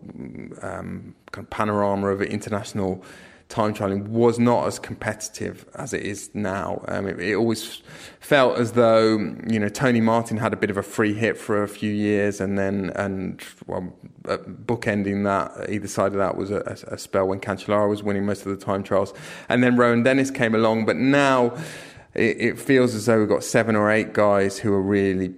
[0.62, 3.04] um, kind of panorama of international
[3.48, 6.82] time trialing was not as competitive as it is now.
[6.88, 7.82] Um, it, it, always
[8.20, 11.62] felt as though you know Tony Martin had a bit of a free hit for
[11.62, 13.92] a few years, and then and well,
[14.26, 18.24] uh, bookending that either side of that was a, a spell when Cancellara was winning
[18.24, 19.12] most of the time trials,
[19.48, 20.86] and then Rohan Dennis came along.
[20.86, 21.56] But now
[22.14, 25.30] it, it, feels as though we've got seven or eight guys who are really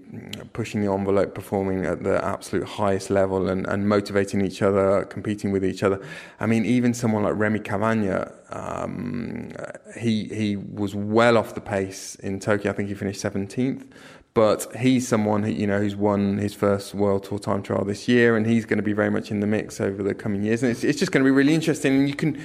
[0.53, 5.53] pushing the envelope, performing at the absolute highest level and, and motivating each other, competing
[5.53, 6.05] with each other.
[6.39, 9.53] I mean, even someone like Rémi Cavagna, um,
[9.99, 12.73] he, he was well off the pace in Tokyo.
[12.73, 13.87] I think he finished 17th.
[14.35, 18.37] But he's someone you know who's won his first World Tour time trial this year,
[18.37, 20.63] and he's going to be very much in the mix over the coming years.
[20.63, 22.01] And it's, it's just going to be really interesting.
[22.01, 22.39] And you can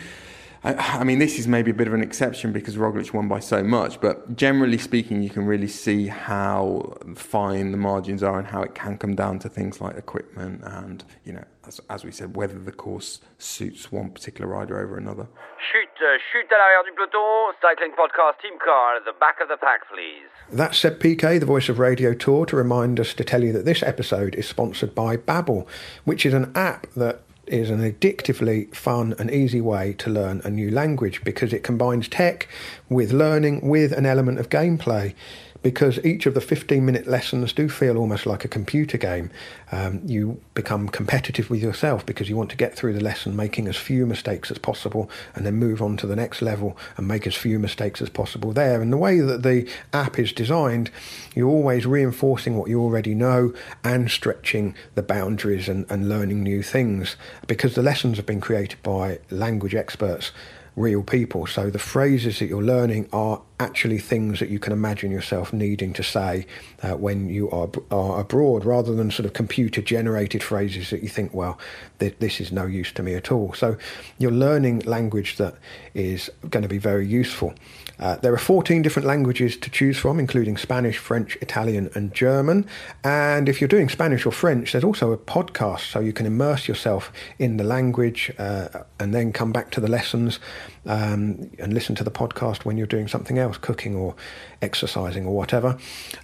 [0.64, 3.40] I, I, mean, this is maybe a bit of an exception because Roglic won by
[3.40, 8.48] so much, but generally speaking, you can really see how fine the margins are and
[8.48, 12.12] how it can come down to things like equipment and, you know, as, as we
[12.12, 15.28] said, whether the course suits one particular rider over another.
[15.72, 19.48] Chute, uh, chute à l'arrière du peloton, cycling podcast team car at the back of
[19.48, 20.30] the pack, please.
[20.52, 23.66] That's Seb Piquet, the voice of Radio Tour, to remind us to tell you that
[23.66, 25.68] this episode is sponsored by Babbel,
[26.04, 30.50] which is an app that is an addictively fun and easy way to learn a
[30.50, 32.48] new language because it combines tech
[32.90, 35.14] with learning with an element of gameplay
[35.62, 39.30] because each of the 15 minute lessons do feel almost like a computer game.
[39.72, 43.68] Um, you become competitive with yourself because you want to get through the lesson making
[43.68, 47.28] as few mistakes as possible and then move on to the next level and make
[47.28, 48.82] as few mistakes as possible there.
[48.82, 50.90] And the way that the app is designed,
[51.36, 56.64] you're always reinforcing what you already know and stretching the boundaries and, and learning new
[56.64, 57.16] things
[57.48, 60.32] because the lessons have been created by language experts
[60.76, 61.46] real people.
[61.46, 65.94] So the phrases that you're learning are actually things that you can imagine yourself needing
[65.94, 66.46] to say
[66.82, 71.10] uh, when you are, are abroad, rather than sort of computer generated phrases that you
[71.10, 71.60] think, well,
[72.00, 73.54] th- this is no use to me at all.
[73.54, 73.78] So
[74.18, 75.56] you're learning language that
[75.94, 77.54] is going to be very useful.
[78.02, 82.66] Uh, there are 14 different languages to choose from, including Spanish, French, Italian, and German.
[83.04, 86.68] And if you're doing Spanish or French, there's also a podcast, so you can immerse
[86.68, 90.40] yourself in the language uh, and then come back to the lessons
[90.88, 94.16] um, and listen to the podcast when you're doing something else, cooking or
[94.64, 95.78] exercising or whatever.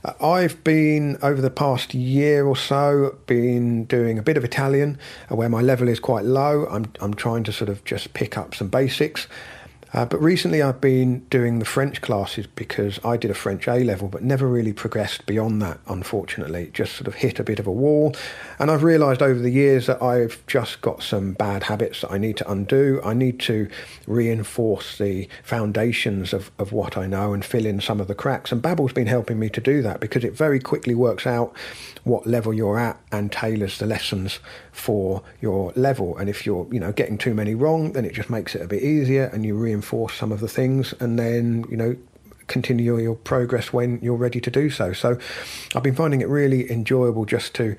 [0.04, 4.98] Uh, I've been, over the past year or so, been doing a bit of Italian
[5.32, 6.66] uh, where my level is quite low.
[6.66, 9.28] I'm, I'm trying to sort of just pick up some basics.
[9.94, 13.84] Uh, but recently I've been doing the French classes because I did a French A
[13.84, 16.70] level, but never really progressed beyond that, unfortunately.
[16.74, 18.16] Just sort of hit a bit of a wall.
[18.60, 22.18] And I've realised over the years that I've just got some bad habits that I
[22.18, 23.02] need to undo.
[23.04, 23.70] I need to
[24.06, 28.52] reinforce the foundations of, of what I know and fill in some of the cracks.
[28.52, 31.54] And Babbel's been helping me to do that because it very quickly works out
[32.04, 34.40] what level you're at and tailors the lessons
[34.72, 36.18] for your level.
[36.18, 38.68] And if you're, you know, getting too many wrong, then it just makes it a
[38.68, 39.77] bit easier and you reinforce
[40.10, 41.96] some of the things and then, you know,
[42.48, 44.94] continue your progress when you're ready to do so.
[44.94, 45.18] So
[45.76, 47.76] I've been finding it really enjoyable just to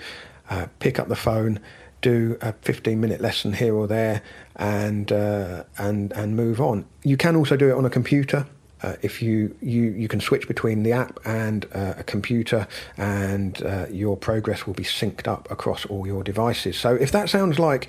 [0.51, 1.61] uh, pick up the phone,
[2.01, 4.23] do a 15 minute lesson here or there
[4.57, 6.85] and uh, and and move on.
[7.03, 8.47] You can also do it on a computer.
[8.83, 13.63] Uh, if you, you you can switch between the app and uh, a computer and
[13.63, 16.77] uh, your progress will be synced up across all your devices.
[16.79, 17.89] So if that sounds like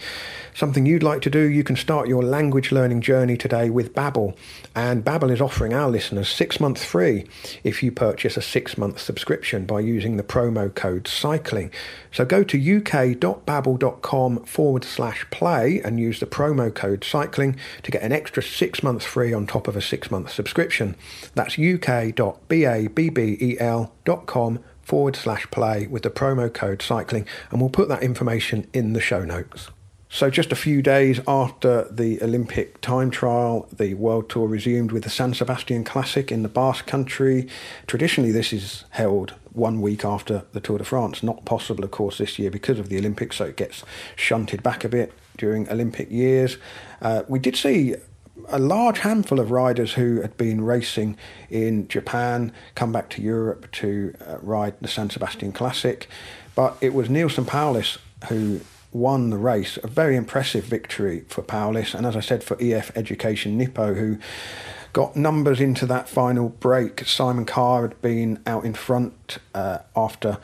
[0.53, 4.35] something you'd like to do you can start your language learning journey today with Babbel.
[4.75, 7.27] And Babbel is offering our listeners six months free
[7.63, 11.71] if you purchase a six month subscription by using the promo code cycling.
[12.11, 18.01] So go to uk.babbel.com forward slash play and use the promo code cycling to get
[18.01, 20.78] an extra six months free on top of a six month subscription.
[21.35, 22.19] That's uk.babbel.com
[24.81, 29.01] forward slash play with the promo code cycling, and we'll put that information in the
[29.01, 29.69] show notes.
[30.11, 35.03] So, just a few days after the Olympic time trial, the World Tour resumed with
[35.03, 37.47] the San Sebastian Classic in the Basque Country.
[37.85, 41.21] Traditionally, this is held one week after the Tour de France.
[41.21, 43.83] Not possible, of course, this year because of the Olympics, so it gets
[44.15, 46.57] shunted back a bit during Olympic years.
[47.03, 47.93] Uh, we did see
[48.51, 51.17] a large handful of riders who had been racing
[51.49, 56.07] in Japan come back to Europe to uh, ride the San Sebastian Classic,
[56.55, 59.77] but it was Neilson Powless who won the race.
[59.83, 64.17] A very impressive victory for Powless, and as I said, for EF Education Nippo, who
[64.93, 67.05] got numbers into that final break.
[67.05, 70.37] Simon Carr had been out in front uh, after.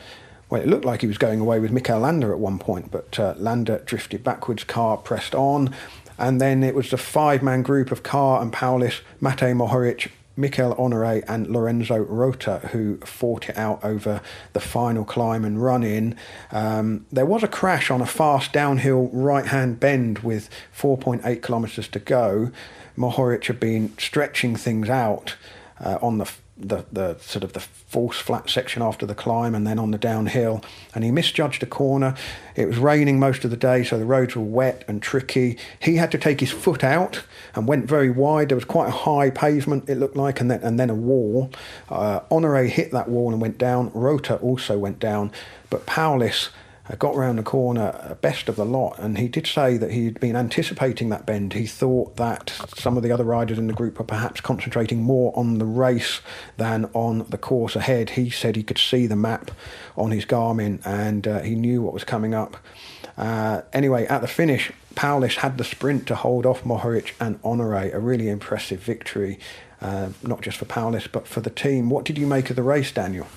[0.50, 3.20] Well, it looked like he was going away with Mikel Landa at one point, but
[3.20, 4.64] uh, Landa drifted backwards.
[4.64, 5.74] Carr pressed on,
[6.18, 11.24] and then it was the five-man group of Carr and Powless, Matej Mohoric, Mikel Honore
[11.28, 14.22] and Lorenzo Rota, who fought it out over
[14.54, 16.16] the final climb and run in.
[16.52, 21.88] Um, there was a crash on a fast downhill right hand bend with 4.8 kilometres
[21.90, 22.52] to go.
[22.98, 25.36] Mohoric had been stretching things out
[25.80, 29.68] uh, on the the, the sort of the false flat section after the climb and
[29.68, 30.64] then on the downhill.
[30.94, 32.16] And he misjudged a corner.
[32.56, 35.58] It was raining most of the day so the roads were wet and tricky.
[35.82, 37.24] He had to take his foot out
[37.56, 38.50] and went very wide.
[38.50, 41.52] There was quite a high pavement it looked like and then and then a wall.
[41.90, 43.92] Uh, honore hit that wall and went down.
[43.94, 45.34] Rota also went down
[45.70, 46.52] but uh,
[46.94, 50.20] got round the corner uh, best of the lot, and he did say that he'd
[50.20, 51.54] been anticipating that bend.
[51.54, 55.34] He thought that some of the other riders in the group were perhaps concentrating more
[55.36, 56.22] on the race
[56.58, 58.12] than on the course ahead.
[58.12, 59.50] He said he could see the map
[59.98, 62.58] on his Garmin and uh, he knew what was coming up.
[63.18, 67.92] Uh, anyway, at the finish, Powless had the sprint to hold off Mohoric and Honore,
[67.94, 69.40] a really impressive victory,
[69.82, 71.90] uh, not just for Powless but for the team.
[71.90, 73.28] What did you make of the race, Daniel?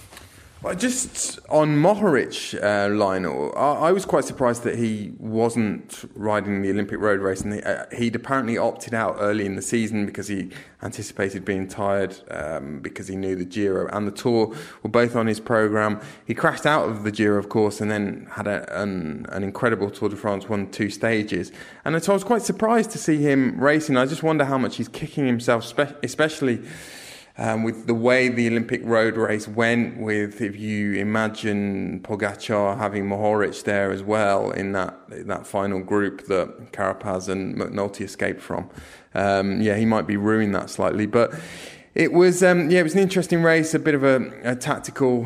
[0.60, 6.62] Well, just on Mohoric, uh, Lionel, I, I, was quite surprised that he wasn't riding
[6.62, 10.04] the Olympic road race, and he, uh, he'd apparently opted out early in the season
[10.04, 10.50] because he
[10.82, 15.28] anticipated being tired um, because he knew the Giro and the Tour were both on
[15.28, 16.00] his program.
[16.26, 19.92] He crashed out of the Giro, of course, and then had a, an, an incredible
[19.92, 21.52] Tour de France, won two stages,
[21.84, 23.96] and so I was quite surprised to see him racing.
[23.96, 26.64] I just wonder how much he's kicking himself, especially
[27.38, 33.04] um, with the way the Olympic road race went, with if you imagine Pogacar having
[33.04, 38.68] Mohoric there as well in that that final group that Carapaz and McNulty escaped from,
[39.14, 41.32] um, yeah, he might be ruining that slightly, but.
[41.94, 43.74] It was, um, yeah, it was an interesting race.
[43.74, 45.24] A bit of a, a tactical,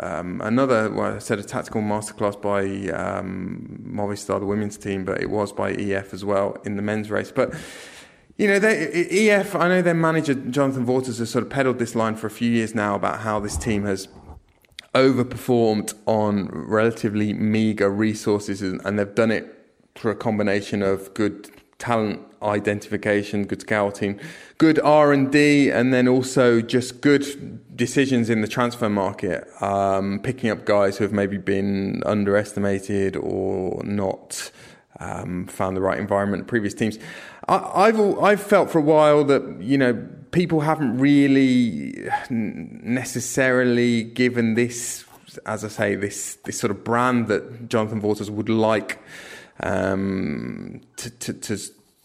[0.00, 5.22] um, another, well, I said a tactical masterclass by um, Movistar, the women's team, but
[5.22, 7.32] it was by EF as well in the men's race.
[7.32, 7.54] But
[8.36, 11.94] you know, they, EF, I know their manager, Jonathan Vaughters, has sort of peddled this
[11.94, 14.08] line for a few years now about how this team has
[14.94, 19.50] overperformed on relatively meager resources, and they've done it
[19.94, 24.20] through a combination of good talent identification, good scouting,
[24.58, 30.20] good R and D, and then also just good decisions in the transfer market, um,
[30.22, 34.50] picking up guys who have maybe been underestimated or not
[35.00, 36.98] um, found the right environment at previous teams.
[37.48, 44.54] I, have I've felt for a while that you know people haven't really necessarily given
[44.54, 45.04] this,
[45.46, 48.98] as I say, this this sort of brand that Jonathan Vaughters would like
[49.60, 51.58] um, to, to, to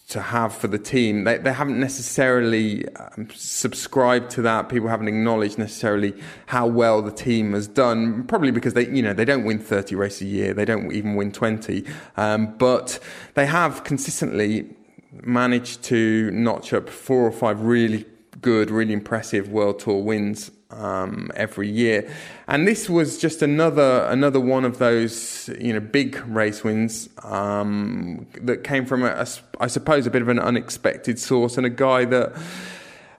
[0.10, 1.24] to have for the team.
[1.24, 4.68] They, they haven't necessarily um, subscribed to that.
[4.68, 6.16] People haven't acknowledged necessarily
[6.48, 8.24] how well the team has done.
[8.24, 10.54] Probably because they, you know, they don't win 30 races a year.
[10.56, 11.86] They don't even win 20.
[12.18, 13.00] Um, but
[13.36, 14.76] they have consistently
[15.12, 18.06] managed to notch up four or five really
[18.42, 22.10] good, really impressive World Tour wins um, every year.
[22.48, 28.28] And this was just another another one of those you know big race wins um,
[28.42, 29.28] that came from a, a,
[29.60, 32.36] I suppose a bit of an unexpected source and a guy that.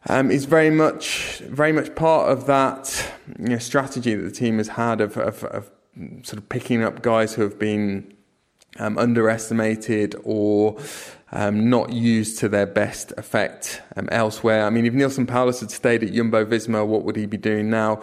[0.08, 4.56] Um, is very much very much part of that you know, strategy that the team
[4.56, 5.70] has had of, of, of
[6.22, 8.10] sort of picking up guys who have been
[8.78, 10.78] um, underestimated or
[11.32, 14.66] um, not used to their best effect um, elsewhere.
[14.66, 17.70] I mean, if Neilson Powless had stayed at Jumbo Visma, what would he be doing
[17.70, 18.00] now?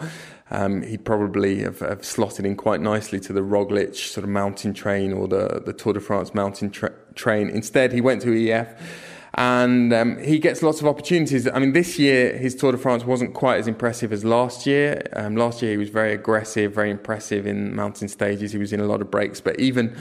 [0.50, 4.72] Um, he'd probably have, have, slotted in quite nicely to the Roglic sort of mountain
[4.72, 7.50] train or the, the Tour de France mountain tra- train.
[7.50, 8.74] Instead, he went to EF
[9.34, 11.46] and um, he gets lots of opportunities.
[11.46, 15.02] I mean, this year his Tour de France wasn't quite as impressive as last year.
[15.12, 18.52] Um, last year he was very aggressive, very impressive in mountain stages.
[18.52, 19.96] He was in a lot of breaks, but even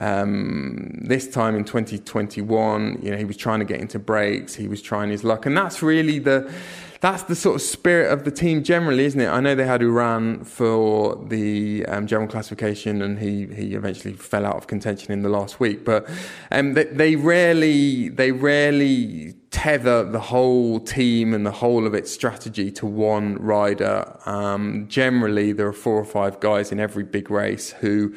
[0.00, 4.68] um, this time in 2021, you know, he was trying to get into breaks, he
[4.68, 6.52] was trying his luck, and that's really the
[7.00, 9.26] that's the sort of spirit of the team generally, isn't it?
[9.26, 14.46] I know they had Uran for the um, general classification, and he he eventually fell
[14.46, 15.84] out of contention in the last week.
[15.84, 16.08] But
[16.50, 22.10] um, they, they rarely they rarely tether the whole team and the whole of its
[22.10, 24.18] strategy to one rider.
[24.26, 28.14] Um, generally, there are four or five guys in every big race who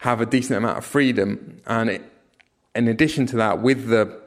[0.00, 1.60] have a decent amount of freedom.
[1.66, 2.02] And it,
[2.74, 4.18] in addition to that, with the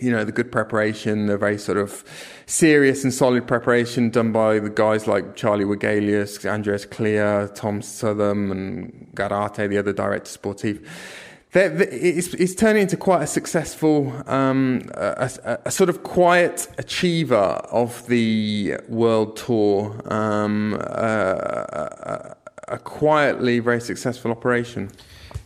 [0.00, 2.04] you know the good preparation, the very sort of
[2.46, 8.50] serious and solid preparation done by the guys like Charlie Wegelius, Andreas Klier, Tom Southam,
[8.50, 10.86] and Garate, the other director sportif.
[11.56, 17.36] It's, it's, turning into quite a successful, um, a, a, a, sort of quiet achiever
[17.70, 22.36] of the world tour, um, uh, a,
[22.68, 24.90] a quietly very successful operation.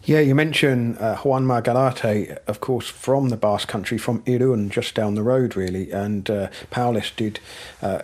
[0.02, 4.96] Yeah, you mentioned uh, Juanma Garate, of course, from the Basque Country, from Irun, just
[4.96, 5.92] down the road, really.
[5.92, 7.38] And uh, Powless did
[7.82, 8.00] uh,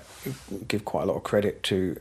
[0.69, 1.97] give quite a lot of credit to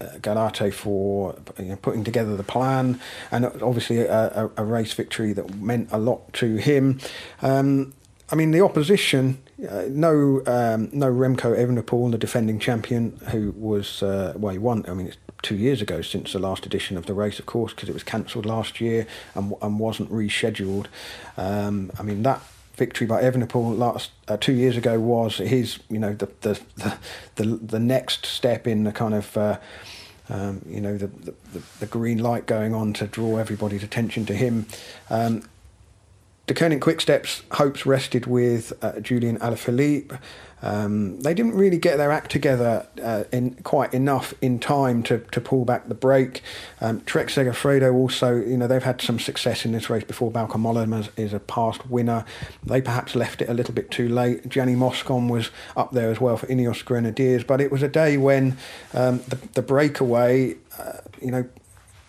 [0.00, 4.92] uh, uh, for you know, putting together the plan, and obviously a, a, a, race
[4.92, 6.98] victory that meant a lot to him.
[7.42, 7.94] Um,
[8.32, 14.02] I mean, the opposition, uh, no, um, no Remco Evenepoel, the defending champion, who was
[14.02, 14.84] uh, well, he won.
[14.88, 17.72] I mean, it's two years ago since the last edition of the race, of course,
[17.72, 20.86] because it was cancelled last year and, and wasn't rescheduled.
[21.36, 22.40] Um, I mean, that
[22.80, 26.98] victory by Evenepoel last uh, two years ago was his, you know, the the the
[27.36, 29.36] the, the next step in the kind of.
[29.36, 29.58] Uh,
[30.32, 31.34] um, you know the, the,
[31.80, 34.66] the green light going on to draw everybody's attention to him.
[35.10, 35.42] Um,
[36.46, 40.20] Deceuninck Quickstep's hopes rested with uh, Julian Alaphilippe.
[40.62, 45.18] Um, they didn't really get their act together uh, in quite enough in time to,
[45.18, 46.42] to pull back the brake.
[46.80, 50.30] Um, Trek Segafredo also, you know, they've had some success in this race before.
[50.30, 52.24] Bauke Mollema is a past winner.
[52.64, 54.48] They perhaps left it a little bit too late.
[54.48, 58.16] Gianni Moscon was up there as well for Ineos Grenadiers, but it was a day
[58.16, 58.56] when
[58.94, 61.48] um, the, the breakaway, uh, you know,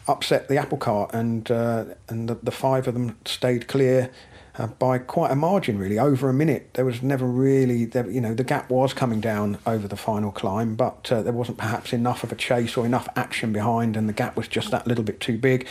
[0.08, 4.10] upset the apple cart and uh, and the, the five of them stayed clear
[4.58, 6.72] uh, by quite a margin, really, over a minute.
[6.74, 10.32] There was never really, there, you know, the gap was coming down over the final
[10.32, 14.10] climb, but uh, there wasn't perhaps enough of a chase or enough action behind, and
[14.10, 15.68] the gap was just that little bit too big.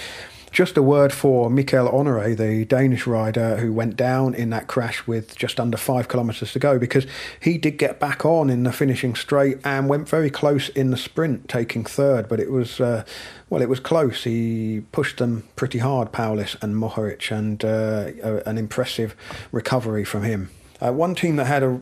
[0.53, 5.07] Just a word for Mikkel Honoré, the Danish rider who went down in that crash
[5.07, 7.07] with just under five kilometres to go, because
[7.39, 10.97] he did get back on in the finishing straight and went very close in the
[10.97, 12.29] sprint, taking third.
[12.29, 13.05] But it was, uh,
[13.49, 14.25] well, it was close.
[14.25, 19.15] He pushed them pretty hard, Powless and Mohoric, and uh, an impressive
[19.53, 20.51] recovery from him.
[20.81, 21.81] Uh, one team that had a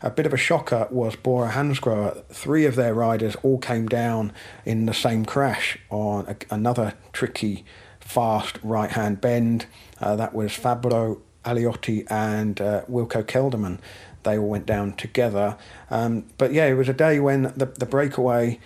[0.00, 2.24] a bit of a shocker was Bora Hansgrohe.
[2.26, 4.32] Three of their riders all came down
[4.64, 7.64] in the same crash on a, another tricky
[8.08, 9.66] fast right hand bend.
[10.00, 13.78] Uh, that was Fabbro Aleotti and uh, Wilco Kelderman.
[14.22, 15.58] They all went down together.
[15.90, 18.60] Um, but yeah, it was a day when the, the breakaway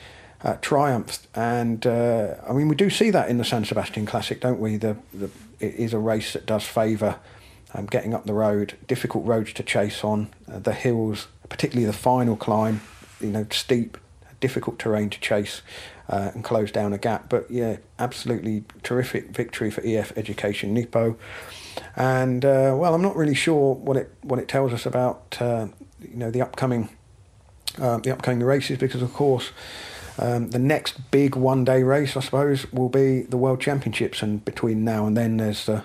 [0.45, 1.27] uh, triumphed.
[1.35, 4.77] And uh, I mean, we do see that in the San Sebastian Classic, don't we?
[4.77, 5.29] The, the,
[5.59, 7.19] it is a race that does favour
[7.75, 11.93] um, getting up the road, difficult roads to chase on, uh, the hills, particularly the
[11.93, 12.81] final climb,
[13.21, 13.99] you know, steep,
[14.41, 15.63] difficult terrain to chase
[16.09, 17.29] uh, and close down a gap.
[17.29, 21.17] But yeah, absolutely terrific victory for EF Education Nippo.
[21.97, 25.69] And uh, well, I'm not really sure what it what it tells us about uh,
[26.01, 26.89] you know the upcoming
[27.81, 29.51] uh, the upcoming races because of course.
[30.19, 34.85] Um, the next big one-day race, I suppose, will be the World Championships, and between
[34.85, 35.85] now and then, there's the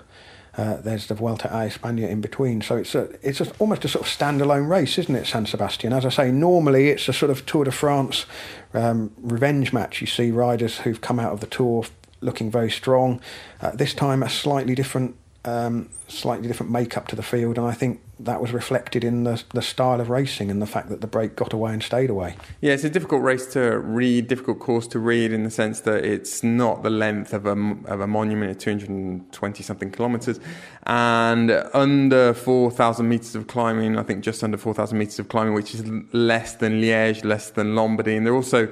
[0.58, 2.60] uh, there's the Vuelta a España in between.
[2.60, 5.92] So it's a, it's a, almost a sort of standalone race, isn't it, San Sebastian?
[5.92, 8.26] As I say, normally it's a sort of Tour de France
[8.74, 10.00] um, revenge match.
[10.00, 11.84] You see riders who've come out of the Tour
[12.20, 13.20] looking very strong.
[13.62, 17.72] Uh, this time, a slightly different um, slightly different makeup to the field, and I
[17.72, 21.06] think that was reflected in the, the style of racing and the fact that the
[21.06, 22.36] break got away and stayed away.
[22.60, 26.04] Yeah, it's a difficult race to read, difficult course to read in the sense that
[26.04, 27.52] it's not the length of a,
[27.84, 30.40] of a monument at 220 something kilometres
[30.88, 35.74] and under 4,000 metres of climbing, I think just under 4,000 metres of climbing, which
[35.74, 38.16] is less than Liège, less than Lombardy.
[38.16, 38.68] And they're also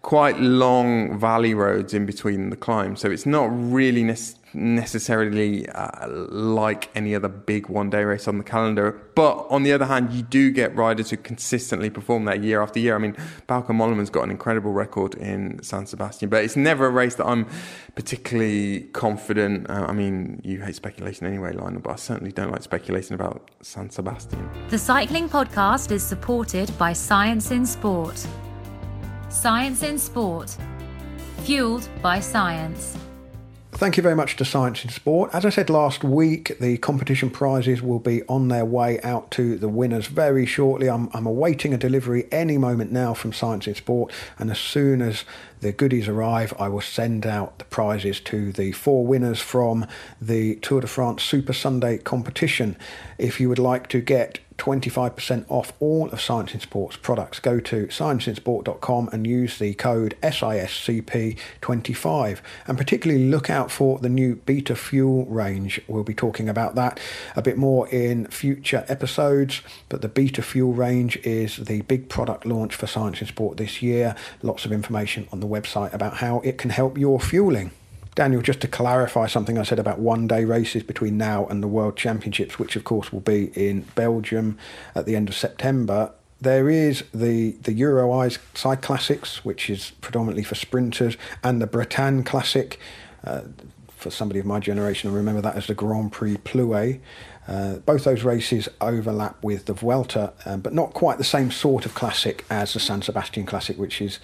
[0.00, 3.00] quite long valley roads in between the climbs.
[3.00, 8.38] So it's not really necessarily necessarily uh, like any other big one day race on
[8.38, 9.00] the calendar.
[9.14, 12.78] But on the other hand, you do get riders who consistently perform that year after
[12.78, 12.94] year.
[12.94, 13.16] I mean,
[13.48, 17.26] Bauke Mollema's got an incredible record in San Sebastian, but it's never a race that
[17.26, 17.46] I'm
[17.94, 19.68] particularly confident.
[19.68, 23.50] Uh, I mean, you hate speculation anyway, Lionel, but I certainly don't like speculation about
[23.62, 24.48] San Sebastian.
[24.68, 28.26] The Cycling Podcast is supported by Science in Sport.
[29.28, 30.56] Science in Sport,
[31.42, 32.96] fueled by science.
[33.78, 35.30] Thank you very much to Science in Sport.
[35.32, 39.56] As I said last week, the competition prizes will be on their way out to
[39.56, 40.90] the winners very shortly.
[40.90, 45.00] I'm, I'm awaiting a delivery any moment now from Science in Sport, and as soon
[45.00, 45.24] as
[45.60, 49.86] the goodies arrive, I will send out the prizes to the four winners from
[50.20, 52.76] the Tour de France Super Sunday competition.
[53.18, 57.38] If you would like to get 25% off all of Science in Sport's products.
[57.38, 62.40] Go to scienceinsport.com and use the code SISCP25.
[62.66, 65.80] And particularly look out for the new Beta Fuel range.
[65.86, 66.98] We'll be talking about that
[67.36, 69.62] a bit more in future episodes.
[69.88, 73.80] But the Beta Fuel range is the big product launch for Science in Sport this
[73.80, 74.16] year.
[74.42, 77.70] Lots of information on the website about how it can help your fueling.
[78.14, 81.68] Daniel, just to clarify something I said about one day races between now and the
[81.68, 84.58] World Championships, which of course will be in Belgium
[84.94, 86.12] at the end of September.
[86.40, 92.22] There is the, the Euro Side Classics, which is predominantly for sprinters, and the Bretagne
[92.22, 92.78] Classic.
[93.24, 93.42] Uh,
[93.88, 97.00] for somebody of my generation, I remember that as the Grand Prix Plouay.
[97.48, 101.86] Uh, both those races overlap with the Vuelta, um, but not quite the same sort
[101.86, 104.18] of classic as the San Sebastian Classic, which is,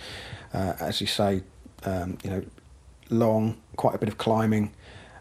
[0.54, 1.42] uh, as you say,
[1.84, 2.42] um, you know,
[3.10, 4.72] long, quite a bit of climbing,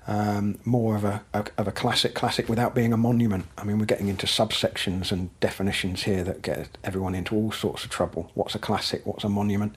[0.07, 3.45] um, more of a, a, of a classic classic without being a monument.
[3.57, 7.83] I mean, we're getting into subsections and definitions here that get everyone into all sorts
[7.83, 8.29] of trouble.
[8.33, 9.05] What's a classic?
[9.05, 9.75] What's a monument?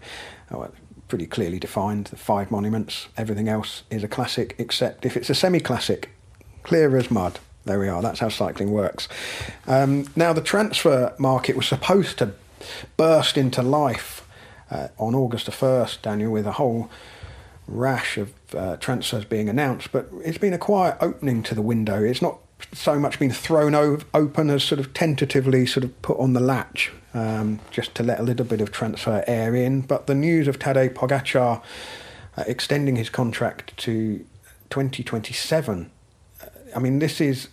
[0.51, 0.69] Oh,
[1.09, 2.07] pretty clearly defined.
[2.07, 3.09] The five monuments.
[3.17, 6.11] Everything else is a classic, except if it's a semi-classic,
[6.65, 7.39] clear as mud.
[7.65, 8.03] There we are.
[8.03, 9.09] That's how cycling works.
[9.67, 12.33] Um, now, the transfer market was supposed to
[12.97, 14.26] burst into life
[14.71, 16.91] uh, on August the first, Daniel, with a whole
[17.69, 22.03] rash of uh, transfers being announced, but it's been a quiet opening to the window.
[22.03, 22.39] It's not
[22.73, 23.75] so much been thrown
[24.15, 28.19] open as sort of tentatively sort of put on the latch um, just to let
[28.19, 29.83] a little bit of transfer air in.
[29.83, 31.63] But the news of Tadej Pogacar
[32.37, 34.25] uh, extending his contract to
[34.71, 35.91] 2027,
[36.43, 37.49] uh, I mean, this is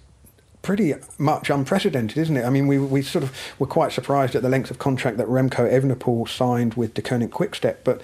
[0.64, 2.46] pretty much unprecedented, isn't it?
[2.46, 5.28] I mean, we, we sort of were quite surprised at the length of contract that
[5.28, 8.02] Remco Evenepoel signed with Deceuninck Quickstep, but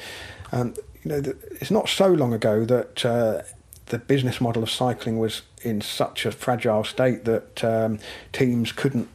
[0.51, 3.41] um, you know, it's not so long ago that uh,
[3.87, 7.97] the business model of cycling was in such a fragile state that um,
[8.33, 9.09] teams couldn't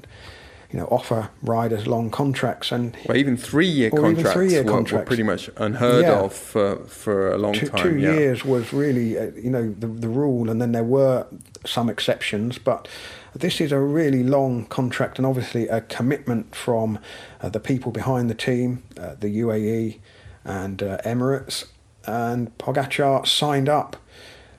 [0.73, 5.23] you know, offer riders long contracts and well, even three-year contracts, three-year contracts were, pretty
[5.23, 6.19] much unheard yeah.
[6.19, 7.83] of for, for a long two, time.
[7.83, 8.13] Two yeah.
[8.15, 11.29] years was really, uh, you know, the, the rule, and then there were
[11.65, 12.89] some exceptions, but
[13.35, 16.99] this is a really long contract and obviously a commitment from
[17.41, 19.99] uh, the people behind the team, uh, the UAE
[20.45, 21.67] and uh, Emirates,
[22.07, 23.97] and Pogacar signed up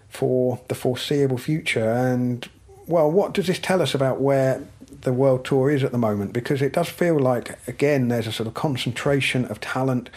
[0.09, 1.89] for the foreseeable future.
[1.89, 2.47] And
[2.87, 4.65] well, what does this tell us about where
[5.01, 6.33] the world tour is at the moment?
[6.33, 10.09] Because it does feel like again there's a sort of concentration of talent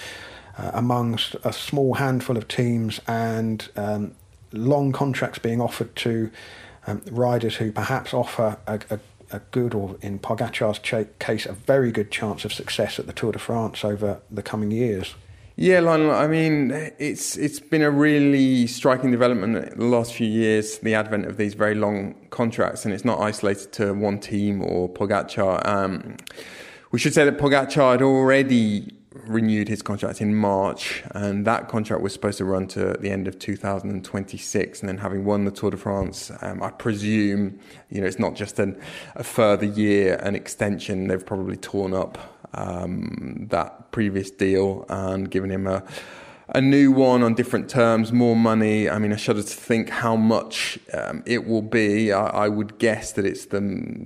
[0.56, 4.14] uh, amongst a small handful of teams and um,
[4.52, 6.30] long contracts being offered to
[6.88, 8.98] um, riders who perhaps offer a, a
[9.30, 10.78] a good, or in Pogacar's
[11.18, 14.70] case, a very good chance of success at the Tour de France over the coming
[14.70, 15.14] years.
[15.56, 16.12] Yeah, Lionel.
[16.12, 20.78] I mean, it's it's been a really striking development in the last few years.
[20.78, 24.88] The advent of these very long contracts, and it's not isolated to one team or
[24.88, 25.66] Pogacar.
[25.66, 26.16] Um,
[26.92, 32.02] we should say that Pogacar had already renewed his contract in March, and that contract
[32.02, 34.80] was supposed to run to the end of 2026.
[34.80, 37.58] And then, having won the Tour de France, um, I presume
[37.90, 38.80] you know it's not just an,
[39.14, 41.08] a further year, an extension.
[41.08, 42.18] They've probably torn up
[42.54, 45.82] um, that previous deal and given him a
[46.50, 48.88] a new one on different terms, more money.
[48.88, 52.12] I mean, I shudder to think how much um, it will be.
[52.12, 53.60] I, I, would guess that it's the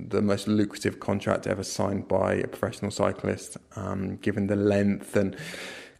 [0.09, 5.37] the most lucrative contract ever signed by a professional cyclist, um, given the length and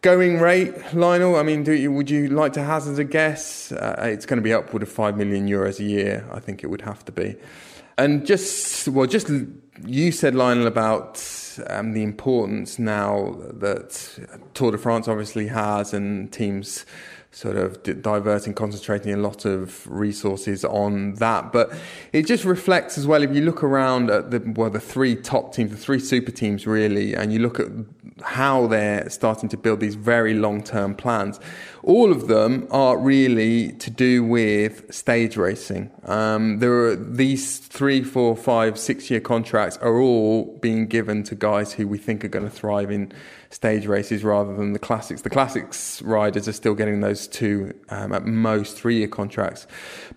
[0.01, 0.73] going rate.
[0.93, 3.71] Lionel, I mean, you, would you like to hazard a guess?
[3.71, 6.27] Uh, it's going to be upward of five million euros a year.
[6.31, 7.35] I think it would have to be.
[7.97, 9.29] And just well, just
[9.85, 11.17] you said Lionel about
[11.68, 14.20] um, the importance now that
[14.54, 16.86] Tour de France obviously has, and teams
[17.34, 21.51] sort of diverting, concentrating a lot of resources on that.
[21.51, 21.73] But
[22.13, 23.23] it just reflects as well.
[23.23, 26.67] If you look around at the well, the three top teams, the three super teams,
[26.67, 27.67] really, and you look at
[28.21, 31.39] how they're starting to build these very long-term plans.
[31.81, 35.91] All of them are really to do with stage racing.
[36.05, 41.73] Um, there are these three, four, five, six-year contracts are all being given to guys
[41.73, 43.11] who we think are going to thrive in
[43.54, 45.22] stage races rather than the classics.
[45.22, 49.68] The classics riders are still getting those two um, at most three-year contracts.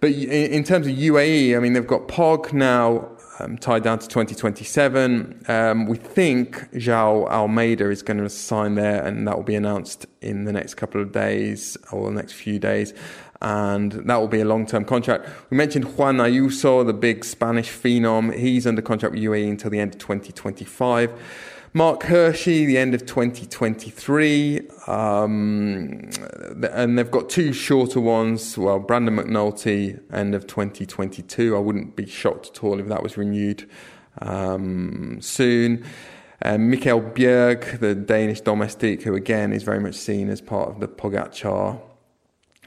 [0.00, 4.08] But in, terms of UAE, I mean, they've got Pog now um, tied down to
[4.08, 5.44] 2027.
[5.48, 10.06] Um, we think Joao Almeida is going to sign there, and that will be announced
[10.22, 12.94] in the next couple of days or the next few days.
[13.42, 15.28] And that will be a long term contract.
[15.50, 18.34] We mentioned Juan Ayuso, the big Spanish phenom.
[18.34, 21.12] He's under contract with UAE until the end of 2025.
[21.76, 24.66] Marc Hirschi, the end of 2023.
[24.86, 26.08] Um,
[26.72, 28.56] and they've got two shorter ones.
[28.56, 31.54] Well, Brandon McNulty, end of 2022.
[31.54, 33.68] I wouldn't be shocked at all if that was renewed
[34.22, 35.84] um, soon.
[36.40, 40.80] Um, Mikkel Bjerg, the Danish domestic, who again is very much seen as part of
[40.80, 41.78] the Pogacar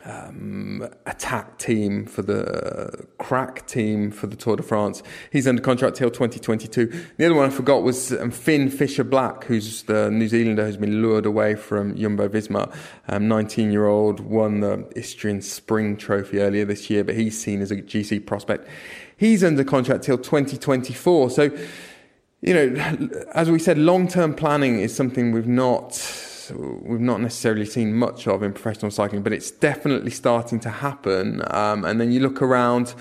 [0.09, 5.03] um, attack team for the crack team for the Tour de France.
[5.31, 7.05] He's under contract till 2022.
[7.17, 10.77] The other one I forgot was um, Finn Fisher Black, who's the New Zealander who's
[10.77, 12.73] been lured away from Jumbo Visma.
[13.09, 17.61] 19 um, year old, won the Istrian Spring Trophy earlier this year, but he's seen
[17.61, 18.67] as a GC prospect.
[19.17, 21.29] He's under contract till 2024.
[21.29, 21.51] So,
[22.41, 25.93] you know, as we said, long term planning is something we've not
[26.51, 31.41] we've not necessarily seen much of in professional cycling, but it's definitely starting to happen.
[31.51, 32.93] Um, and then you look around.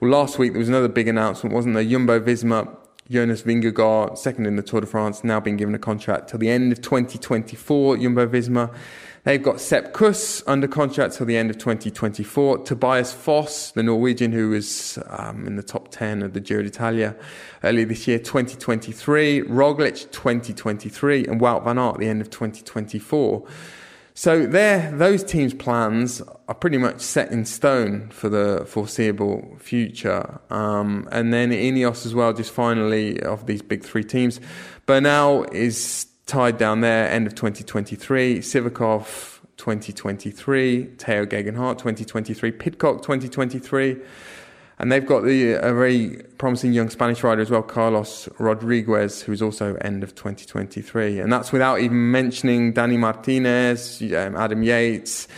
[0.00, 1.84] Well, last week there was another big announcement, wasn't there?
[1.84, 2.76] Jumbo Visma
[3.10, 6.48] Jonas Vingegaard, second in the Tour de France, now being given a contract till the
[6.48, 7.98] end of 2024.
[7.98, 8.74] Jumbo Visma.
[9.26, 12.58] They've got Sepp Kuss under contract till the end of 2024.
[12.58, 17.16] Tobias Foss, the Norwegian who was um, in the top 10 of the Giro d'Italia
[17.64, 19.42] earlier this year, 2023.
[19.42, 21.26] Roglic, 2023.
[21.26, 23.44] And Wout van Aert at the end of 2024.
[24.14, 30.40] So there, those teams' plans are pretty much set in stone for the foreseeable future.
[30.50, 34.38] Um, and then Ineos as well, just finally of these big three teams.
[34.86, 38.40] Bernal is tied down there, end of 2023.
[38.40, 40.86] Sivakov, 2023.
[40.98, 42.50] Tao Geoghegan Hart, 2023.
[42.52, 43.96] Pidcock, 2023.
[44.78, 49.40] And they've got the, a very promising young Spanish rider as well, Carlos Rodriguez, who's
[49.40, 51.18] also end of 2023.
[51.20, 55.28] And that's without even mentioning Danny Martinez, um, Adam Yates,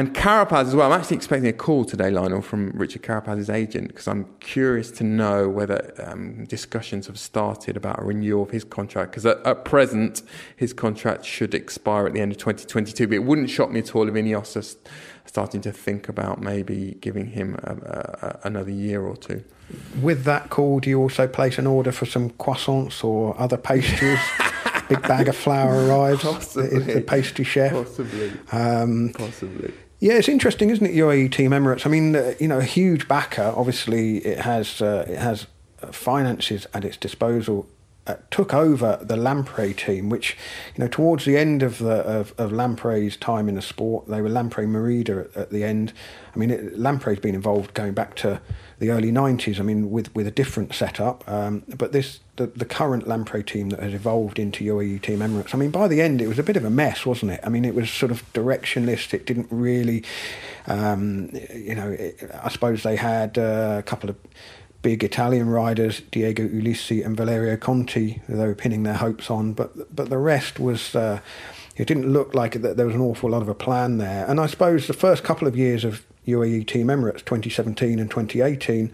[0.00, 0.90] and Carapaz as well.
[0.90, 5.04] I'm actually expecting a call today, Lionel, from Richard Carapaz's agent because I'm curious to
[5.04, 9.10] know whether um, discussions have started about a renewal of his contract.
[9.10, 10.22] Because at, at, present,
[10.56, 13.08] his contract should expire at the end of 2022.
[13.08, 14.90] But it wouldn't shock me at all if Ineos are
[15.26, 19.44] starting to think about maybe giving him a, a, another year or two.
[20.00, 24.18] With that call, do you also place an order for some croissants or other pastries?
[24.90, 26.22] big bag of flour arrives.
[26.22, 26.94] Possibly.
[26.94, 27.72] The pastry chef.
[27.72, 28.32] Possibly.
[28.50, 29.72] Um, Possibly.
[30.00, 30.94] Yeah, it's interesting, isn't it?
[30.94, 31.84] UAE Team Emirates.
[31.84, 33.52] I mean, uh, you know, a huge backer.
[33.54, 35.46] Obviously, it has uh, it has
[35.92, 37.68] finances at its disposal.
[38.06, 40.34] Uh, took over the Lampre team, which,
[40.74, 44.22] you know, towards the end of the of, of Lampre's time in the sport, they
[44.22, 45.92] were Lampre Merida at, at the end.
[46.34, 48.40] I mean, it, Lampre's been involved going back to
[48.78, 51.28] the early 90s, I mean, with, with a different setup.
[51.28, 55.54] Um, but this the, the current Lampre team that has evolved into UAE Team Emirates,
[55.54, 57.40] I mean, by the end, it was a bit of a mess, wasn't it?
[57.44, 59.12] I mean, it was sort of directionless.
[59.12, 60.02] It didn't really,
[60.66, 64.16] um, you know, it, I suppose they had uh, a couple of
[64.80, 69.52] big Italian riders, Diego Ulissi and Valerio Conti, they were pinning their hopes on.
[69.52, 70.94] But, but the rest was.
[70.94, 71.20] Uh,
[71.76, 74.26] it didn't look like that there was an awful lot of a plan there.
[74.28, 78.92] And I suppose the first couple of years of UAE Team Emirates 2017 and 2018.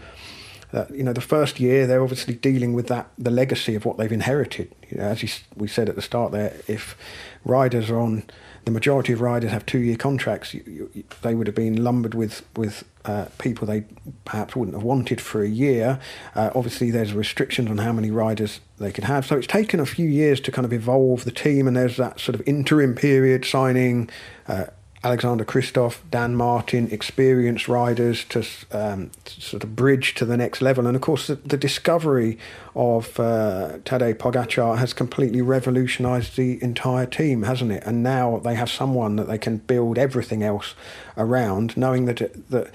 [0.73, 3.97] Uh, you know, the first year they're obviously dealing with that the legacy of what
[3.97, 4.75] they've inherited.
[4.91, 6.97] You know, as you, we said at the start, there, if
[7.45, 8.25] riders are on
[8.65, 12.45] the majority of riders have two-year contracts, you, you, they would have been lumbered with
[12.57, 13.85] with uh, people they
[14.25, 16.01] perhaps wouldn't have wanted for a year.
[16.35, 19.87] Uh, obviously, there's restrictions on how many riders they could have, so it's taken a
[19.87, 21.69] few years to kind of evolve the team.
[21.69, 24.11] And there's that sort of interim period signing.
[24.49, 24.67] Uh,
[25.07, 30.85] Alexander Kristoff, Dan Martin, experienced riders to, um, sort of bridge to the next level.
[30.85, 32.39] And of course, the, the discovery
[32.75, 37.85] of uh, Tadej Pogacar has completely revolutionised the entire team, hasn't it?
[37.87, 40.75] And now they have someone that they can build everything else
[41.17, 42.73] around, knowing that that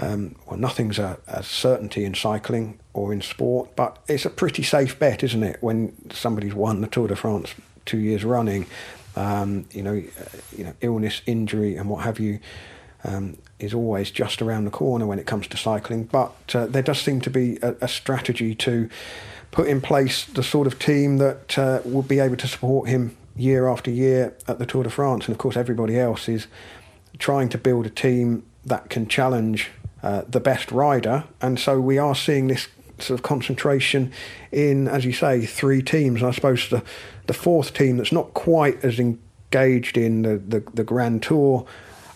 [0.00, 4.64] um, well, nothing's a, a certainty in cycling or in sport, but it's a pretty
[4.64, 5.58] safe bet, isn't it?
[5.60, 7.54] When somebody's won the Tour de France
[7.84, 8.66] two years running,
[9.16, 12.40] um, you know, uh, you know, illness, injury, and what have you.
[13.04, 16.82] Um, is always just around the corner when it comes to cycling, but uh, there
[16.82, 18.88] does seem to be a, a, strategy to
[19.50, 23.16] put in place the sort of team that uh, will be able to support him
[23.36, 25.26] year after year at the Tour de France.
[25.26, 26.46] And of course, everybody else is
[27.18, 29.70] trying to build a team that can challenge
[30.02, 31.24] uh, the best rider.
[31.40, 34.12] And so we are seeing this sort of concentration
[34.50, 36.22] in, as you say, three teams.
[36.22, 36.82] I suppose the
[37.28, 41.64] the fourth team that's not quite as engaged in the, the, the Grand Tour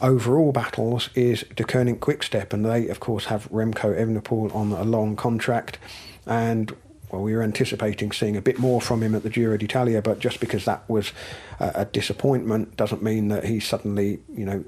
[0.00, 5.14] overall battles is Deceuninck Quickstep, and they, of course, have Remco Evenepoel on a long
[5.14, 5.78] contract.
[6.26, 6.74] And
[7.10, 10.18] well, we were anticipating seeing a bit more from him at the Giro d'Italia, but
[10.18, 11.12] just because that was
[11.60, 14.64] a, a disappointment doesn't mean that he's suddenly, you know,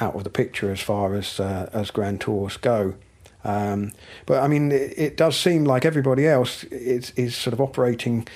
[0.00, 2.94] out of the picture as far as uh, as Grand Tours go.
[3.44, 3.92] Um,
[4.26, 8.28] but I mean, it, it, does seem like everybody else is, is sort of operating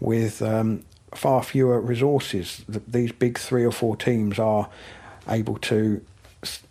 [0.00, 0.84] with um,
[1.14, 2.62] far fewer resources.
[2.68, 4.68] These big three or four teams are
[5.28, 6.04] able to
[6.42, 6.62] s-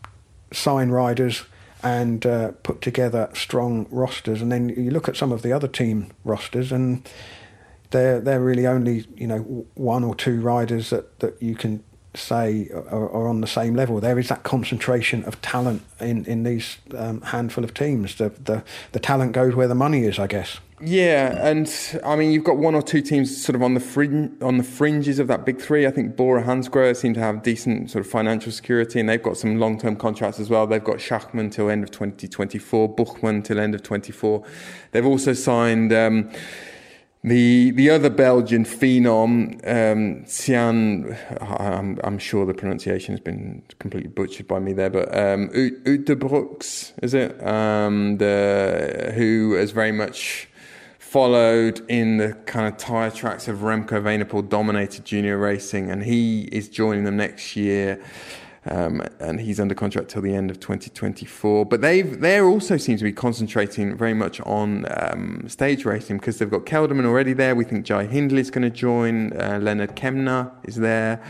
[0.51, 1.43] sign riders
[1.81, 4.41] and uh, put together strong rosters.
[4.41, 7.07] And then you look at some of the other team rosters, and
[7.91, 11.83] they're they're really only you know one or two riders that, that you can
[12.15, 13.99] say are, are on the same level.
[13.99, 18.15] There is that concentration of talent in in these um, handful of teams.
[18.15, 20.59] The, the the talent goes where the money is, I guess.
[20.81, 21.69] Yeah, and
[22.05, 24.63] I mean you've got one or two teams sort of on the fringe, on the
[24.63, 25.85] fringes of that big three.
[25.85, 29.35] I think Bora Hansgrohe seem to have decent sort of financial security, and they've got
[29.35, 30.67] some long term contracts as well.
[30.67, 34.43] They've got Schachmann till end of 2024, Buchmann till end of 24.
[34.91, 35.91] They've also signed.
[35.93, 36.29] Um,
[37.21, 44.09] The the other Belgian phenom, um, Cian, I'm, I'm sure the pronunciation has been completely
[44.09, 47.45] butchered by me there, but um, Uterbrooks, is it?
[47.45, 50.48] Um, the who has very much
[51.09, 56.43] followed in the kind of tyre tracks of Remco Evenepoel dominated junior racing, and he
[56.51, 57.99] is joining them next year.
[58.65, 61.65] Um, and he's under contract till the end of 2024.
[61.65, 66.37] But they've they also seem to be concentrating very much on um, stage racing because
[66.37, 67.55] they've got Kelderman already there.
[67.55, 69.33] We think Jai Hindley is going to join.
[69.33, 71.23] Uh, Lennard Kämna is there.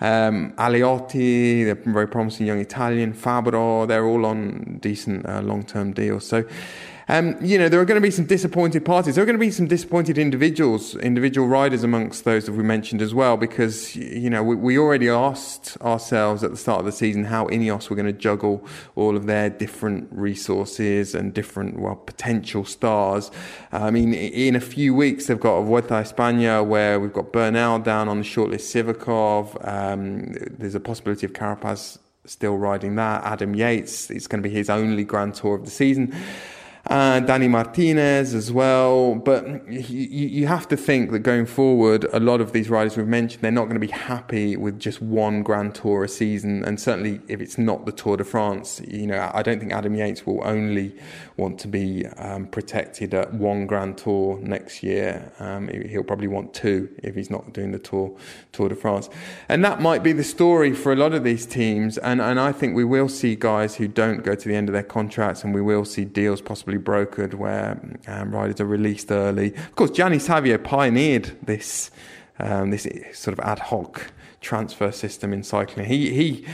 [0.00, 3.14] Um, Aleotti, the very promising young Italian.
[3.14, 6.26] Fabbro, they're all on decent uh, long term deals.
[6.26, 6.44] So
[7.12, 9.16] um, you know, there are going to be some disappointed parties.
[9.16, 13.02] There are going to be some disappointed individuals, individual riders amongst those that we mentioned
[13.02, 16.92] as well, because, you know, we, we already asked ourselves at the start of the
[16.92, 21.96] season how Ineos were going to juggle all of their different resources and different, well,
[21.96, 23.30] potential stars.
[23.72, 28.08] I mean, in a few weeks, they've got Vuelta España where we've got Bernal down
[28.08, 29.68] on the shortlist, Sivakov.
[29.68, 33.22] Um, there's a possibility of Carapaz still riding that.
[33.24, 36.14] Adam Yates, it's going to be his only Grand Tour of the season
[36.86, 39.14] uh, Danny Martinez as well.
[39.14, 43.06] But you, you have to think that going forward, a lot of these riders we've
[43.06, 46.64] mentioned, they're not going to be happy with just one Grand Tour a season.
[46.64, 49.94] And certainly if it's not the Tour de France, you know, I don't think Adam
[49.94, 50.96] Yates will only
[51.36, 55.32] want to be um, protected at one Grand Tour next year.
[55.38, 58.16] Um, he'll probably want two if he's not doing the Tour
[58.52, 59.08] Tour de France.
[59.48, 61.98] And that might be the story for a lot of these teams.
[61.98, 64.72] And, and I think we will see guys who don't go to the end of
[64.72, 69.54] their contracts and we will see deals possibly brokered where um, riders are released early.
[69.54, 71.90] Of course, Gianni Savio pioneered this
[72.38, 75.86] um, this sort of ad hoc transfer system in cycling.
[75.86, 76.46] He he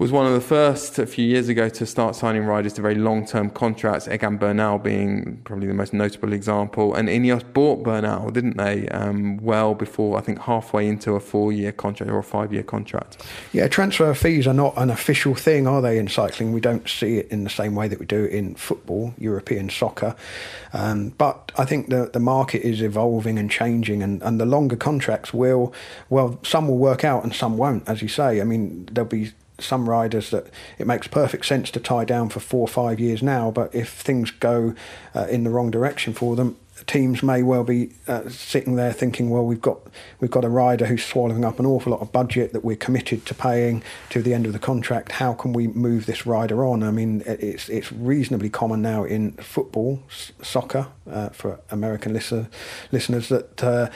[0.00, 2.94] was one of the first a few years ago to start signing riders to very
[2.94, 6.94] long term contracts, Egan Bernal being probably the most notable example.
[6.94, 8.88] And Ineos bought Bernal, didn't they?
[8.88, 12.62] Um, well before, I think, halfway into a four year contract or a five year
[12.62, 13.22] contract.
[13.52, 16.54] Yeah, transfer fees are not an official thing, are they, in cycling?
[16.54, 20.16] We don't see it in the same way that we do in football, European soccer.
[20.72, 24.76] Um, but I think the, the market is evolving and changing, and, and the longer
[24.76, 25.74] contracts will,
[26.08, 28.40] well, some will work out and some won't, as you say.
[28.40, 29.32] I mean, there'll be
[29.62, 30.46] some riders that
[30.78, 33.90] it makes perfect sense to tie down for four or five years now, but if
[33.90, 34.74] things go
[35.14, 36.56] uh, in the wrong direction for them,
[36.86, 39.78] teams may well be uh, sitting there thinking, well, we've got
[40.20, 43.26] we've got a rider who's swallowing up an awful lot of budget that we're committed
[43.26, 45.12] to paying to the end of the contract.
[45.12, 46.82] How can we move this rider on?
[46.82, 52.48] I mean, it's it's reasonably common now in football, s- soccer, uh, for American listen,
[52.92, 53.90] listeners that uh,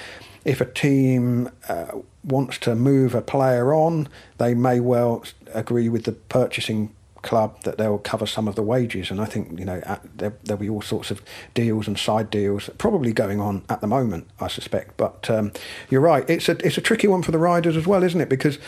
[0.44, 6.04] if a team uh, wants to move a player on, they may well agree with
[6.04, 9.10] the purchasing club that they'll cover some of the wages.
[9.10, 9.80] And I think you know
[10.14, 11.22] there, will be all sorts of
[11.54, 14.28] deals and side deals probably going on at the moment.
[14.40, 15.52] I suspect, but um,
[15.90, 16.28] you're right.
[16.28, 18.28] It's a it's a tricky one for the riders as well, isn't it?
[18.28, 18.58] Because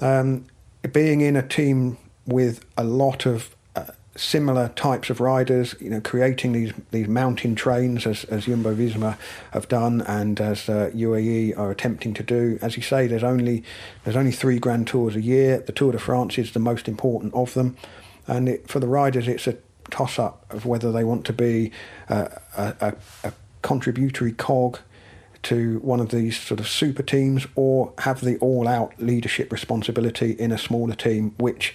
[0.00, 0.46] um,
[0.92, 3.54] being in a team with a lot of
[4.20, 9.16] similar types of riders, you know, creating these these mountain trains as, as Jumbo Visma
[9.52, 12.58] have done and as uh, UAE are attempting to do.
[12.60, 13.64] As you say, there's only
[14.04, 15.58] there's only three Grand Tours a year.
[15.58, 17.76] The Tour de France is the most important of them,
[18.26, 19.56] and it, for the riders, it's a
[19.90, 21.72] toss up of whether they want to be
[22.08, 22.94] uh, a, a,
[23.24, 24.78] a contributory cog
[25.42, 30.32] to one of these sort of super teams or have the all out leadership responsibility
[30.32, 31.74] in a smaller team, which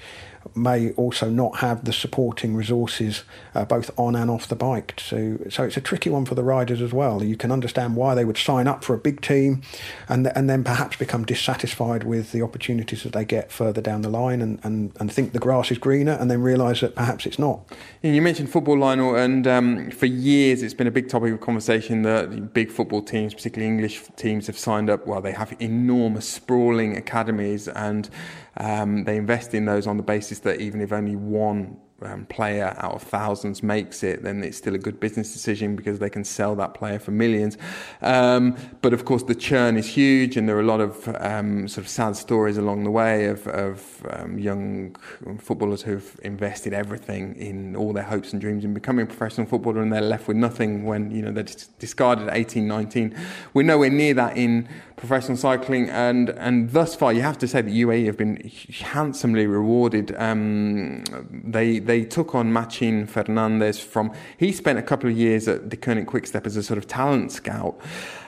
[0.54, 3.24] may also not have the supporting resources
[3.54, 4.94] uh, both on and off the bike.
[4.98, 7.24] So, so it's a tricky one for the riders as well.
[7.24, 9.62] You can understand why they would sign up for a big team
[10.08, 14.10] and, and then perhaps become dissatisfied with the opportunities that they get further down the
[14.10, 17.40] line and, and, and think the grass is greener and then realise that perhaps it's
[17.40, 17.62] not.
[18.02, 22.04] You mentioned football, Lionel, and um, for years it's been a big topic of conversation
[22.04, 25.08] that big football teams, particularly English teams, have signed up.
[25.08, 28.10] Well, they have enormous, sprawling academies and
[28.58, 32.76] um, they invest in those on the basis that even if only one um, player
[32.80, 36.26] out of thousands makes it, then it's still a good business decision because they can
[36.26, 37.58] sell that player for millions.
[38.02, 41.68] Um, but of course, the churn is huge, and there are a lot of um,
[41.68, 44.96] sort of sad stories along the way of, of um, young
[45.40, 49.82] footballers who've invested everything in all their hopes and dreams in becoming a professional footballer,
[49.82, 51.46] and they're left with nothing when you know they're
[51.80, 53.16] discarded at 18, 19.
[53.54, 54.68] We're nowhere near that in
[54.98, 59.48] professional cycling, and and thus far, you have to say that UAE have been handsomely
[59.48, 60.14] rewarded.
[60.18, 64.12] Um, they they took on Matxin Fernandez from.
[64.38, 67.80] He spent a couple of years at Deceuninck Quickstep as a sort of talent scout.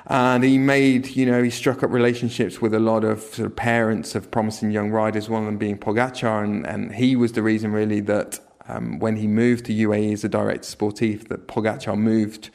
[0.09, 3.55] And he made, you know, he struck up relationships with a lot of sort of
[3.55, 6.43] parents of promising young riders, one of them being Pogacar.
[6.43, 8.39] And, and he was the reason, really, that
[8.69, 12.49] um, when he moved to UAE as a director sportif, that Pogacar moved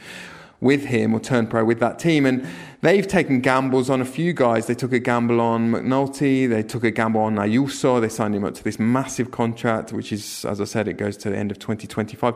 [0.60, 2.24] with him or turned pro with that team.
[2.24, 2.46] And
[2.82, 4.66] they've taken gambles on a few guys.
[4.66, 6.48] They took a gamble on McNulty.
[6.48, 8.00] They took a gamble on Ayuso.
[8.00, 11.16] They signed him up to this massive contract, which is, as I said, it goes
[11.18, 12.34] to the end of 2025.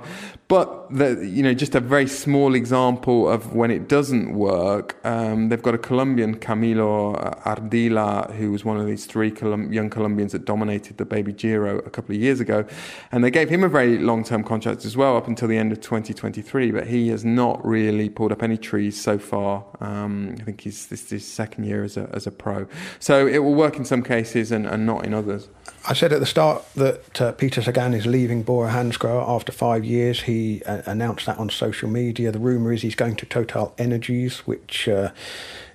[0.48, 4.96] But the, you know, just a very small example of when it doesn't work.
[5.04, 9.90] Um, they've got a Colombian, Camilo Ardila, who was one of these three Colum- young
[9.90, 12.64] Colombians that dominated the Baby Giro a couple of years ago,
[13.10, 15.80] and they gave him a very long-term contract as well up until the end of
[15.80, 16.70] 2023.
[16.70, 19.64] But he has not really pulled up any trees so far.
[19.80, 22.66] Um, I think he's this is his second year as a as a pro.
[22.98, 25.48] So it will work in some cases and, and not in others.
[25.88, 29.84] I said at the start that uh, Peter Sagan is leaving Bora Hansgrohe after five
[29.84, 30.22] years.
[30.22, 32.32] He uh, announced that on social media.
[32.32, 35.12] The rumour is he's going to Total Energies, which uh,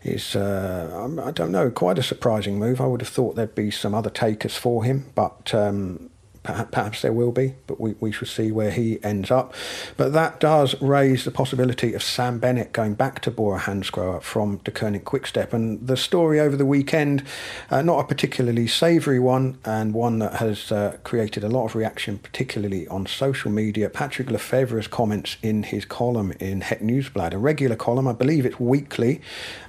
[0.03, 2.81] is, uh, I don't know, quite a surprising move.
[2.81, 6.10] I would have thought there'd be some other takers for him, but um,
[6.43, 9.53] Perhaps there will be, but we, we shall see where he ends up.
[9.95, 14.57] But that does raise the possibility of Sam Bennett going back to Bora Hansgrohe from
[14.59, 15.53] Deceuninck Quickstep.
[15.53, 17.23] And the story over the weekend,
[17.69, 21.75] uh, not a particularly savoury one, and one that has uh, created a lot of
[21.75, 23.87] reaction, particularly on social media.
[23.87, 28.59] Patrick Lefevere's comments in his column in Het Nieuwsblad, a regular column, I believe it's
[28.59, 29.21] weekly,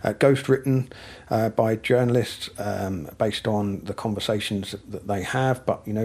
[0.02, 0.88] uh, ghost written
[1.28, 5.64] uh, by journalists um, based on the conversations that they have.
[5.66, 6.04] But you know,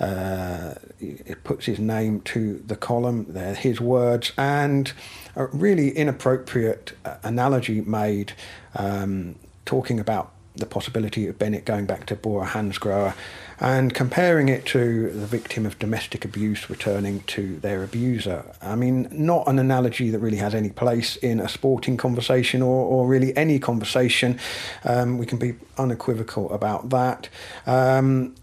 [0.00, 3.26] Uh, it puts his name to the column.
[3.28, 4.92] They're his words, and
[5.36, 8.32] a really inappropriate uh, analogy made
[8.74, 13.14] um, talking about the possibility of Bennett going back to Bora Hansgrohe
[13.60, 18.44] and comparing it to the victim of domestic abuse returning to their abuser.
[18.62, 22.86] I mean, not an analogy that really has any place in a sporting conversation or,
[22.86, 24.38] or really any conversation.
[24.84, 27.28] Um, we can be unequivocal about that.
[27.66, 28.34] Um,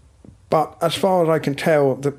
[0.52, 2.12] but as far as I can tell, the,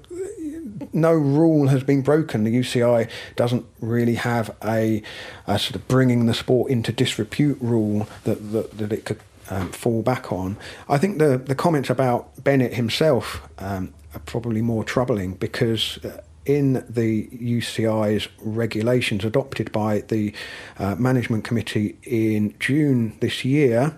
[0.91, 2.45] no rule has been broken.
[2.45, 5.03] The UCI doesn't really have a,
[5.45, 9.19] a, sort of bringing the sport into disrepute rule that, that, that it could
[9.51, 10.57] um, fall back on.
[10.89, 16.03] I think the, the comments about Bennett himself um, are probably more troubling because.
[16.03, 20.33] Uh, in the UCI's regulations adopted by the
[20.77, 23.97] uh, management committee in June this year,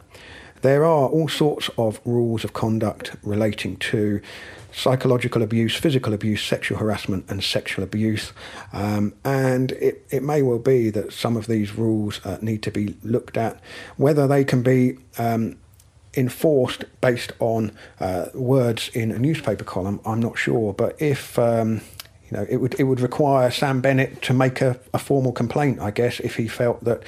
[0.65, 4.21] there are all sorts of rules of conduct relating to
[4.71, 8.33] psychological abuse, physical abuse, sexual harassment, and sexual abuse.
[8.73, 12.71] Um, and it, it may well be that some of these rules uh, need to
[12.71, 13.61] be looked at,
[13.95, 15.57] whether they can be um,
[16.15, 20.01] enforced based on uh, words in a newspaper column.
[20.05, 21.81] I'm not sure, but if um,
[22.29, 25.79] you know, it would it would require Sam Bennett to make a, a formal complaint,
[25.79, 27.03] I guess, if he felt that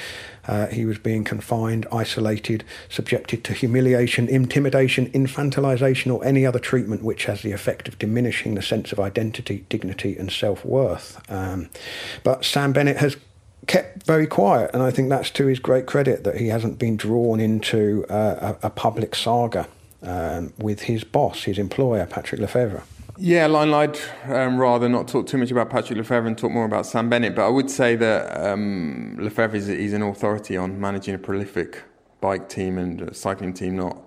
[0.48, 7.04] uh, he was being confined, isolated, subjected to humiliation, intimidation, infantilization, or any other treatment
[7.04, 11.22] which has the effect of diminishing the sense of identity, dignity, and self worth.
[11.30, 11.70] Um,
[12.24, 13.18] but Sam Bennett has
[13.68, 16.96] kept very quiet, and I think that's to his great credit that he hasn't been
[16.96, 19.68] drawn into uh, a, a, public saga
[20.02, 22.84] um, with his boss, his employer, Patrick Lefevere.
[23.20, 26.66] Yeah, Line I'd um, rather not talk too much about Patrick Lefevere and talk more
[26.66, 30.80] about Sam Bennett, but I would say that um, Lefevere is he's an authority on
[30.80, 31.82] managing a prolific
[32.22, 34.00] bike team and cycling team, not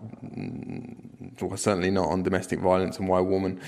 [1.43, 3.61] well, certainly not on domestic violence and why a woman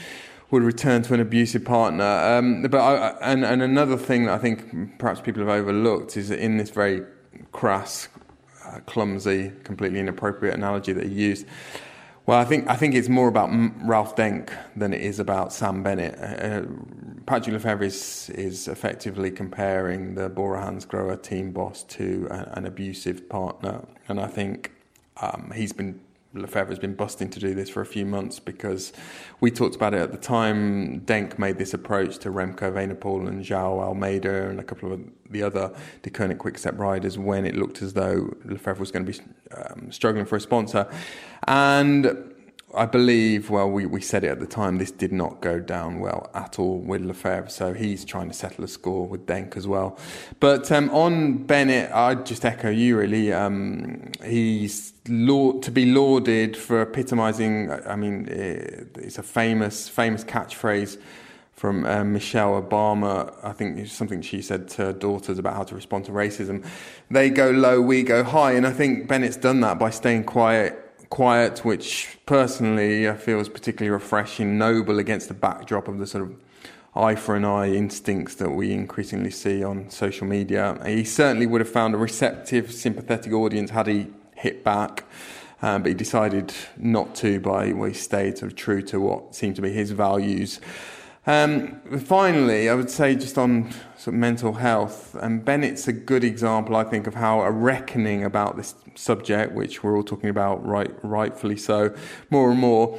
[0.52, 2.04] would return to an abusive partner.
[2.04, 6.28] Um, but I, and, and another thing that I think perhaps people have overlooked is
[6.28, 7.02] that in this very
[7.50, 8.08] crass,
[8.64, 11.46] uh, clumsy, completely inappropriate analogy that he used
[12.26, 13.50] well, I think I think it's more about
[13.84, 16.18] Ralph Denk than it is about Sam Bennett.
[16.18, 16.62] Uh,
[17.26, 23.28] Patrick Lefevere is, is effectively comparing the Bora Hansgrohe team boss to a, an abusive
[23.28, 24.72] partner, and I think
[25.20, 26.00] um, he's been
[26.34, 28.92] Lefevere has been busting to do this for a few months because
[29.40, 31.00] we talked about it at the time.
[31.00, 35.42] Denk made this approach to Remco Evenepoel and Joao Almeida and a couple of the
[35.42, 39.18] other Deceuninck Quickstep riders when it looked as though Lefevere was going to be
[39.54, 40.88] um, struggling for a sponsor.
[41.46, 42.32] And
[42.74, 46.00] I believe, well, we, we said it at the time, this did not go down
[46.00, 49.66] well at all with Lefevere, so he's trying to settle a score with Denk as
[49.66, 49.98] well.
[50.40, 53.32] But um, on Bennett, I'd just echo you really.
[53.32, 60.98] Um, he's laud- to be lauded for epitomising, I mean, it's a famous, famous catchphrase
[61.52, 63.36] from uh, Michelle Obama.
[63.44, 66.66] I think it's something she said to her daughters about how to respond to racism.
[67.10, 70.81] They go low, we go high, and I think Bennett's done that by staying quiet
[71.12, 76.24] quiet, which personally I feel is particularly refreshing, noble against the backdrop of the sort
[76.24, 76.34] of
[76.96, 80.80] eye for an eye instincts that we increasingly see on social media.
[80.86, 85.04] He certainly would have found a receptive, sympathetic audience had he hit back.
[85.60, 89.34] Um, but he decided not to by well, he stayed sort of true to what
[89.34, 90.60] seemed to be his values.
[91.24, 96.24] Um, finally, I would say just on sort of mental health, and Bennett's a good
[96.24, 100.66] example, I think, of how a reckoning about this subject, which we're all talking about,
[100.66, 101.94] right, rightfully so,
[102.30, 102.98] more and more.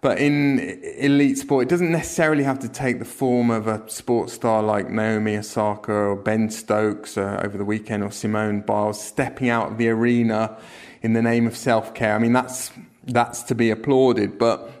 [0.00, 0.58] But in
[0.98, 4.88] elite sport, it doesn't necessarily have to take the form of a sports star like
[4.88, 9.78] Naomi Osaka or Ben Stokes uh, over the weekend or Simone Biles stepping out of
[9.78, 10.56] the arena
[11.02, 12.14] in the name of self care.
[12.14, 12.72] I mean, that's
[13.04, 14.79] that's to be applauded, but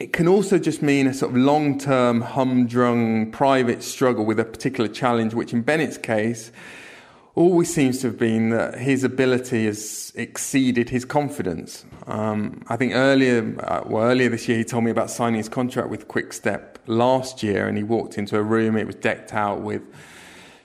[0.00, 4.44] it can also just mean a sort of long term, humdrum, private struggle with a
[4.44, 6.50] particular challenge, which in Bennett's case
[7.36, 11.84] always seems to have been that his ability has exceeded his confidence.
[12.06, 15.48] Um, I think earlier, uh, well, earlier this year, he told me about signing his
[15.48, 19.62] contract with Quickstep last year, and he walked into a room, it was decked out
[19.62, 19.82] with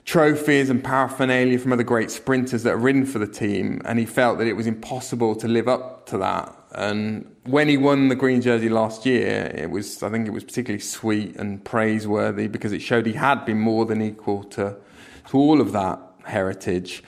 [0.04, 4.06] trophies and paraphernalia from other great sprinters that have ridden for the team, and he
[4.06, 6.59] felt that it was impossible to live up to that.
[6.72, 10.44] And when he won the green jersey last year, it was I think it was
[10.44, 14.76] particularly sweet and praiseworthy because it showed he had been more than equal to
[15.28, 17.02] to all of that heritage.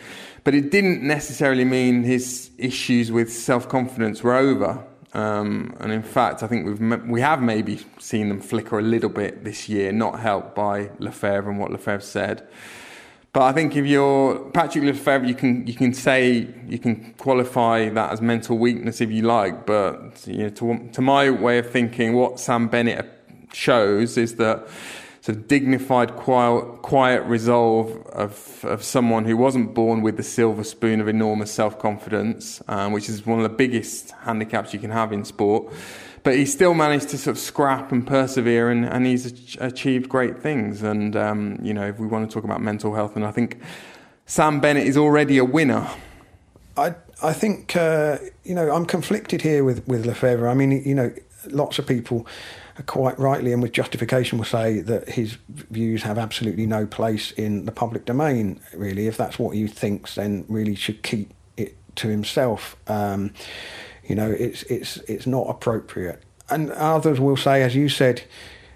[0.44, 4.84] But it didn't necessarily mean his issues with self confidence were over.
[5.14, 9.10] Um, and in fact, I think we've we have maybe seen them flicker a little
[9.10, 12.48] bit this year, not helped by Lefevere and what Lefevere said.
[13.32, 17.88] But I think if you're Patrick Lefevere, you can you can say you can qualify
[17.88, 19.64] that as mental weakness if you like.
[19.64, 23.06] But you know, to to my way of thinking, what Sam Bennett
[23.54, 24.68] shows is that
[25.22, 30.64] sort of dignified, quiet, quiet resolve of, of someone who wasn't born with the silver
[30.64, 34.90] spoon of enormous self confidence, um, which is one of the biggest handicaps you can
[34.90, 35.72] have in sport.
[36.22, 40.38] But he still managed to sort of scrap and persevere, and, and he's achieved great
[40.38, 40.82] things.
[40.82, 43.60] And, um, you know, if we want to talk about mental health, and I think
[44.26, 45.88] Sam Bennett is already a winner.
[46.76, 50.48] I, I think, uh, you know, I'm conflicted here with, with Lefevere.
[50.48, 51.12] I mean, you know,
[51.50, 52.26] lots of people
[52.86, 57.64] quite rightly and with justification will say that his views have absolutely no place in
[57.64, 59.06] the public domain, really.
[59.06, 62.76] If that's what he thinks, then really should keep it to himself.
[62.86, 63.34] Um,
[64.06, 66.22] you know, it's it's it's not appropriate.
[66.50, 68.22] And others will say, as you said,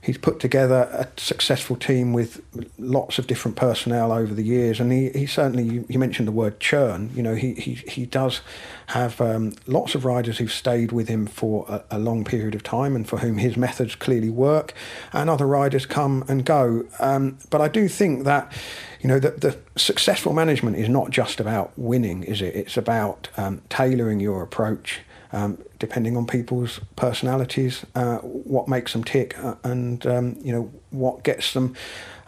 [0.01, 2.41] he's put together a successful team with
[2.79, 6.33] lots of different personnel over the years, and he, he certainly you, you mentioned the
[6.33, 7.11] word churn.
[7.15, 8.41] You know, he he, he does
[8.89, 12.63] have um, lots of riders who've stayed with him for a, a, long period of
[12.63, 14.73] time, and for whom his methods clearly work,
[15.13, 16.87] and other riders come and go.
[17.01, 18.53] Um, but I do think that
[19.01, 22.57] you know, the, the, successful management is not just about winning, is it?
[22.57, 25.01] It's about um, tailoring your approach
[25.37, 30.71] um, depending on people's personalities, uh, what makes them tick, uh, and um, you know
[30.91, 31.75] what gets them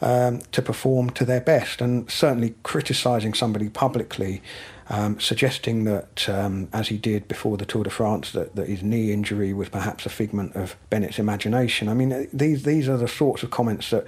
[0.03, 1.81] um, to perform to their best.
[1.81, 4.43] And certainly, criticising somebody publicly
[4.91, 8.83] um, suggesting that, um, as he did before the Tour de France, that, that his
[8.83, 11.89] knee injury was perhaps a figment of Bennett's imagination.
[11.89, 14.05] I mean, these these are the sorts of comments that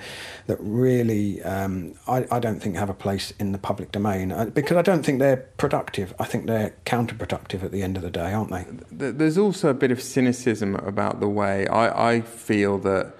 [0.46, 4.46] that really um, I, I don't think have a place in the public domain uh,
[4.46, 6.14] because I don't think they're productive.
[6.18, 8.66] I think they're counterproductive at the end of the day, aren't they?
[9.10, 13.14] There's also a bit of cynicism about the way I, I feel that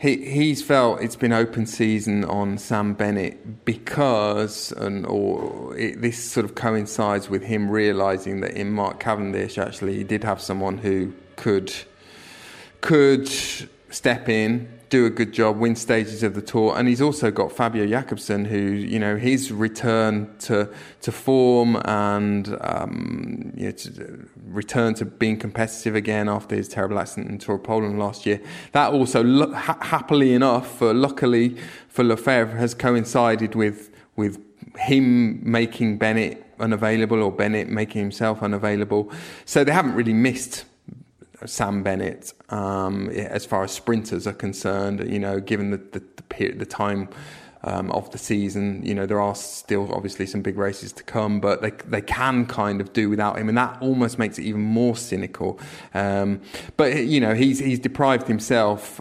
[0.00, 6.22] he he's felt it's been open season on Sam Bennett because, and or it, this
[6.22, 10.78] sort of coincides with him realizing that in Mark Cavendish actually he did have someone
[10.78, 11.74] who could
[12.80, 13.28] could
[13.90, 17.52] step in do a good job, win stages of the tour, and he's also got
[17.52, 20.68] Fabio Jakobsen, who you know his return to
[21.02, 26.98] to form and um, you know, to return to being competitive again after his terrible
[26.98, 28.40] accident in Tour of Poland last year.
[28.72, 31.56] That also, ha- happily enough, uh, luckily
[31.88, 34.42] for Lefevere, has coincided with with
[34.76, 39.10] him making Bennett unavailable or Bennett making himself unavailable.
[39.44, 40.64] So they haven't really missed
[41.46, 45.10] Sam Bennett um, as far as sprinters are concerned.
[45.10, 47.08] You know, given the the, the, period, the time.
[47.64, 51.40] Um, of the season, you know there are still obviously some big races to come,
[51.40, 54.60] but they they can kind of do without him, and that almost makes it even
[54.60, 55.58] more cynical.
[55.92, 56.40] Um,
[56.76, 59.00] but you know he's he's deprived himself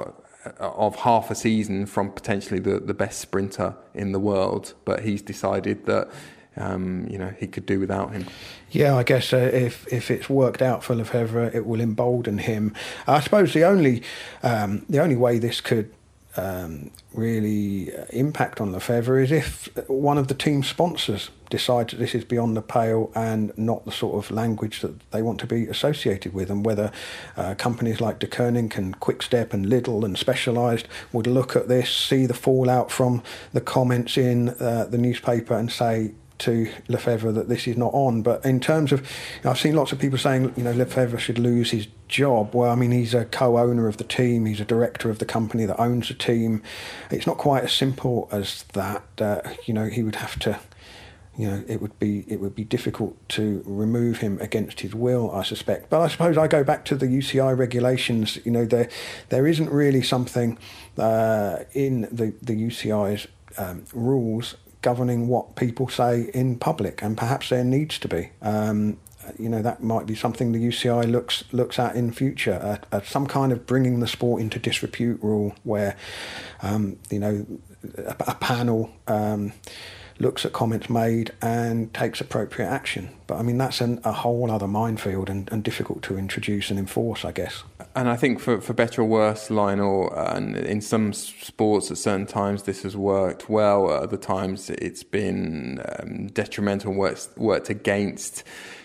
[0.60, 5.22] of half a season from potentially the, the best sprinter in the world, but he's
[5.22, 6.10] decided that
[6.58, 8.26] um, you know, he could do without him.
[8.72, 12.74] Yeah, I guess uh, if if it's worked out for Lefevere, it will embolden him.
[13.08, 14.04] I suppose the only
[14.44, 15.92] um, the only way this could
[16.38, 22.14] um, really impact on Lefevere is if one of the team sponsors decides that this
[22.14, 25.66] is beyond the pale and not the sort of language that they want to be
[25.68, 26.92] associated with, and whether
[27.38, 32.26] uh, companies like Deceuninck and Quickstep and Lidl and Specialized would look at this, see
[32.26, 37.68] the fallout from the comments in uh, the newspaper, and say, to Lefevere that this
[37.68, 38.22] is not on.
[38.22, 39.08] But in terms of,
[39.44, 42.54] I've seen lots of people saying, you know, Lefevere should lose his job.
[42.54, 44.46] Well, I mean, he's a co-owner of the team.
[44.46, 46.62] He's a director of the company that owns the team.
[47.12, 49.04] It's not quite as simple as that.
[49.20, 50.60] Uh, you know, he would have to
[51.38, 55.32] you know, it would be it would be difficult to remove him against his will,
[55.32, 55.88] I suspect.
[55.90, 58.40] But I suppose I go back to the UCI regulations.
[58.44, 58.90] You know, there
[59.30, 60.58] there isn't really something
[60.98, 63.28] uh, in the the UCI's
[63.60, 64.56] um, rules
[64.88, 68.30] governing what people say in public, and perhaps there needs to be.
[68.42, 68.98] Um,
[69.38, 73.06] you know that might be something the UCI looks looks at in future, at, at
[73.06, 75.98] some kind of bringing the sport into disrepute rule, where
[76.62, 77.46] um, you know
[77.98, 79.52] a, a panel um,
[80.20, 83.10] looks at comments made and takes appropriate action.
[83.28, 86.80] But I mean, that's an, a whole other minefield and, and, difficult to introduce and
[86.80, 87.64] enforce, I guess.
[87.96, 92.26] And I think for, for better or worse, Lionel, and in some sports at certain
[92.26, 98.44] times this has worked well, at other times it's been um, detrimental worked, worked against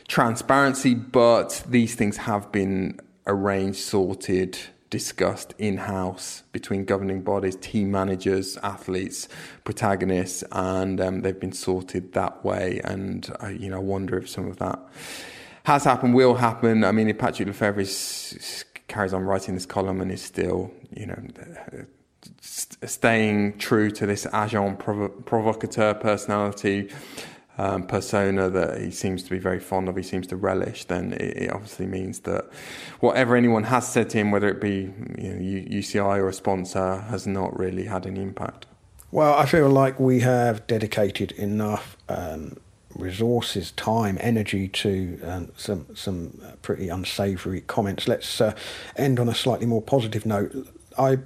[0.09, 4.59] transparency, but these things have been arranged, sorted,
[4.93, 9.27] discussed in house between governing bodies, team managers, athletes,
[9.65, 12.79] protagonists, and um, they've been sorted that way.
[12.85, 14.79] And I, you know, wonder if some of that
[15.65, 16.85] has happened, will happen.
[16.85, 21.17] I mean, if Patrick Lefevere carries on writing this column and is still, you know,
[22.43, 26.91] staying true to this agent provo- provocateur personality
[27.59, 31.13] um, persona that he seems to be very fond of, he seems to relish, then
[31.13, 32.51] it, it, obviously means that
[33.01, 36.99] whatever anyone has said to him, whether it be you know, UCI or a sponsor,
[37.03, 38.67] has not really had any impact.
[39.11, 42.57] Well, I feel like we have dedicated enough um,
[42.95, 48.09] resources, time, energy to um, some some pretty unsavoury comments.
[48.09, 48.55] Let's uh,
[48.97, 50.67] end on a slightly more positive note.
[50.99, 51.19] I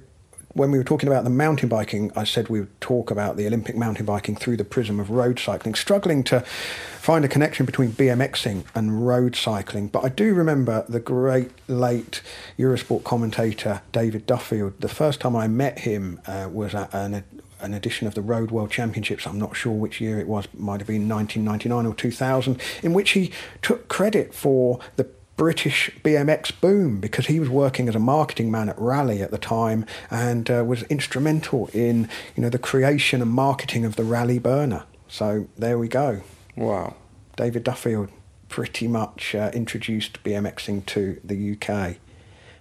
[0.57, 3.45] when we were talking about the mountain biking, I said we would talk about the
[3.45, 7.91] Olympic mountain biking through the prism of road cycling, struggling to find a connection between
[7.91, 9.87] BMXing and road cycling.
[9.87, 12.21] But I do remember the great late
[12.57, 14.81] Eurosport commentator David Duffield.
[14.81, 17.23] The first time I met him uh, was at an,
[17.61, 19.27] an edition of the Road World Championships.
[19.27, 23.11] I'm not sure which year it was, might have been 1999 or 2000, in which
[23.11, 23.31] he
[23.61, 28.69] took credit for the British BMX boom because he was working as a marketing man
[28.69, 33.31] at Raleigh at the time and uh, was instrumental in you know the creation and
[33.31, 34.83] marketing of the Raleigh Burner.
[35.07, 36.21] So there we go.
[36.55, 36.95] Wow.
[37.35, 38.09] David Duffield
[38.49, 41.97] pretty much uh, introduced BMXing to the UK.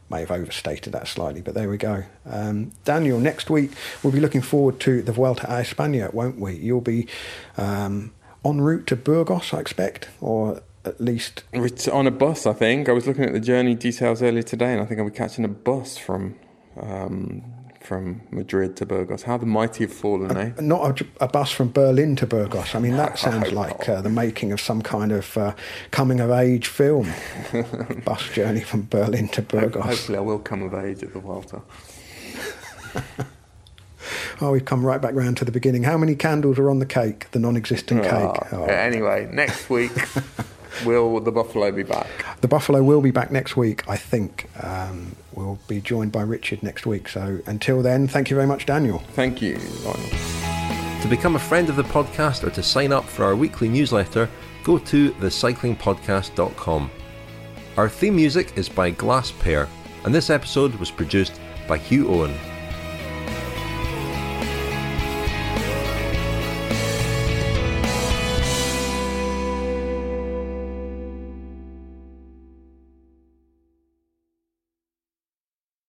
[0.09, 2.05] May have overstated that slightly, but there we go.
[2.27, 3.73] Um, Daniel, next week
[4.03, 6.55] we'll be looking forward to the Vuelta a España, won't we?
[6.55, 7.09] You'll be
[7.57, 8.13] um,
[8.45, 11.45] en route to Burgos, I expect, or at least
[11.93, 12.47] on a bus.
[12.47, 15.07] I think I was looking at the journey details earlier today, and I think I'll
[15.07, 16.37] be catching a bus from
[16.81, 17.43] um,
[17.87, 19.23] from Madrid to Burgos.
[19.23, 20.53] How the mighty have fallen, a, eh?
[20.61, 22.75] Not a, a, bus from Berlin to Burgos.
[22.75, 25.55] I mean, that sounds like uh, the making of some kind of uh,
[25.93, 27.13] coming of age film.
[28.05, 29.85] bus journey from Berlin to Burgos.
[29.85, 31.63] Hopefully, I will come of age at the Vuelta.
[34.41, 35.83] Oh, we've come right back round to the beginning.
[35.83, 37.31] How many candles are on the cake?
[37.31, 38.53] The non-existent oh, cake.
[38.53, 38.65] Oh.
[38.65, 39.91] Anyway, next week
[40.85, 42.07] will the Buffalo be back?
[42.41, 44.49] The Buffalo will be back next week, I think.
[44.63, 47.09] Um, we'll be joined by Richard next week.
[47.09, 48.99] So until then, thank you very much, Daniel.
[49.15, 53.37] Thank you, To become a friend of the podcast or to sign up for our
[53.37, 54.29] weekly newsletter,
[54.65, 56.91] go to thecyclingpodcast.com.
[57.77, 59.69] Our theme music is by Glass Pear,
[60.05, 62.35] and this episode was produced by Hugh Owen.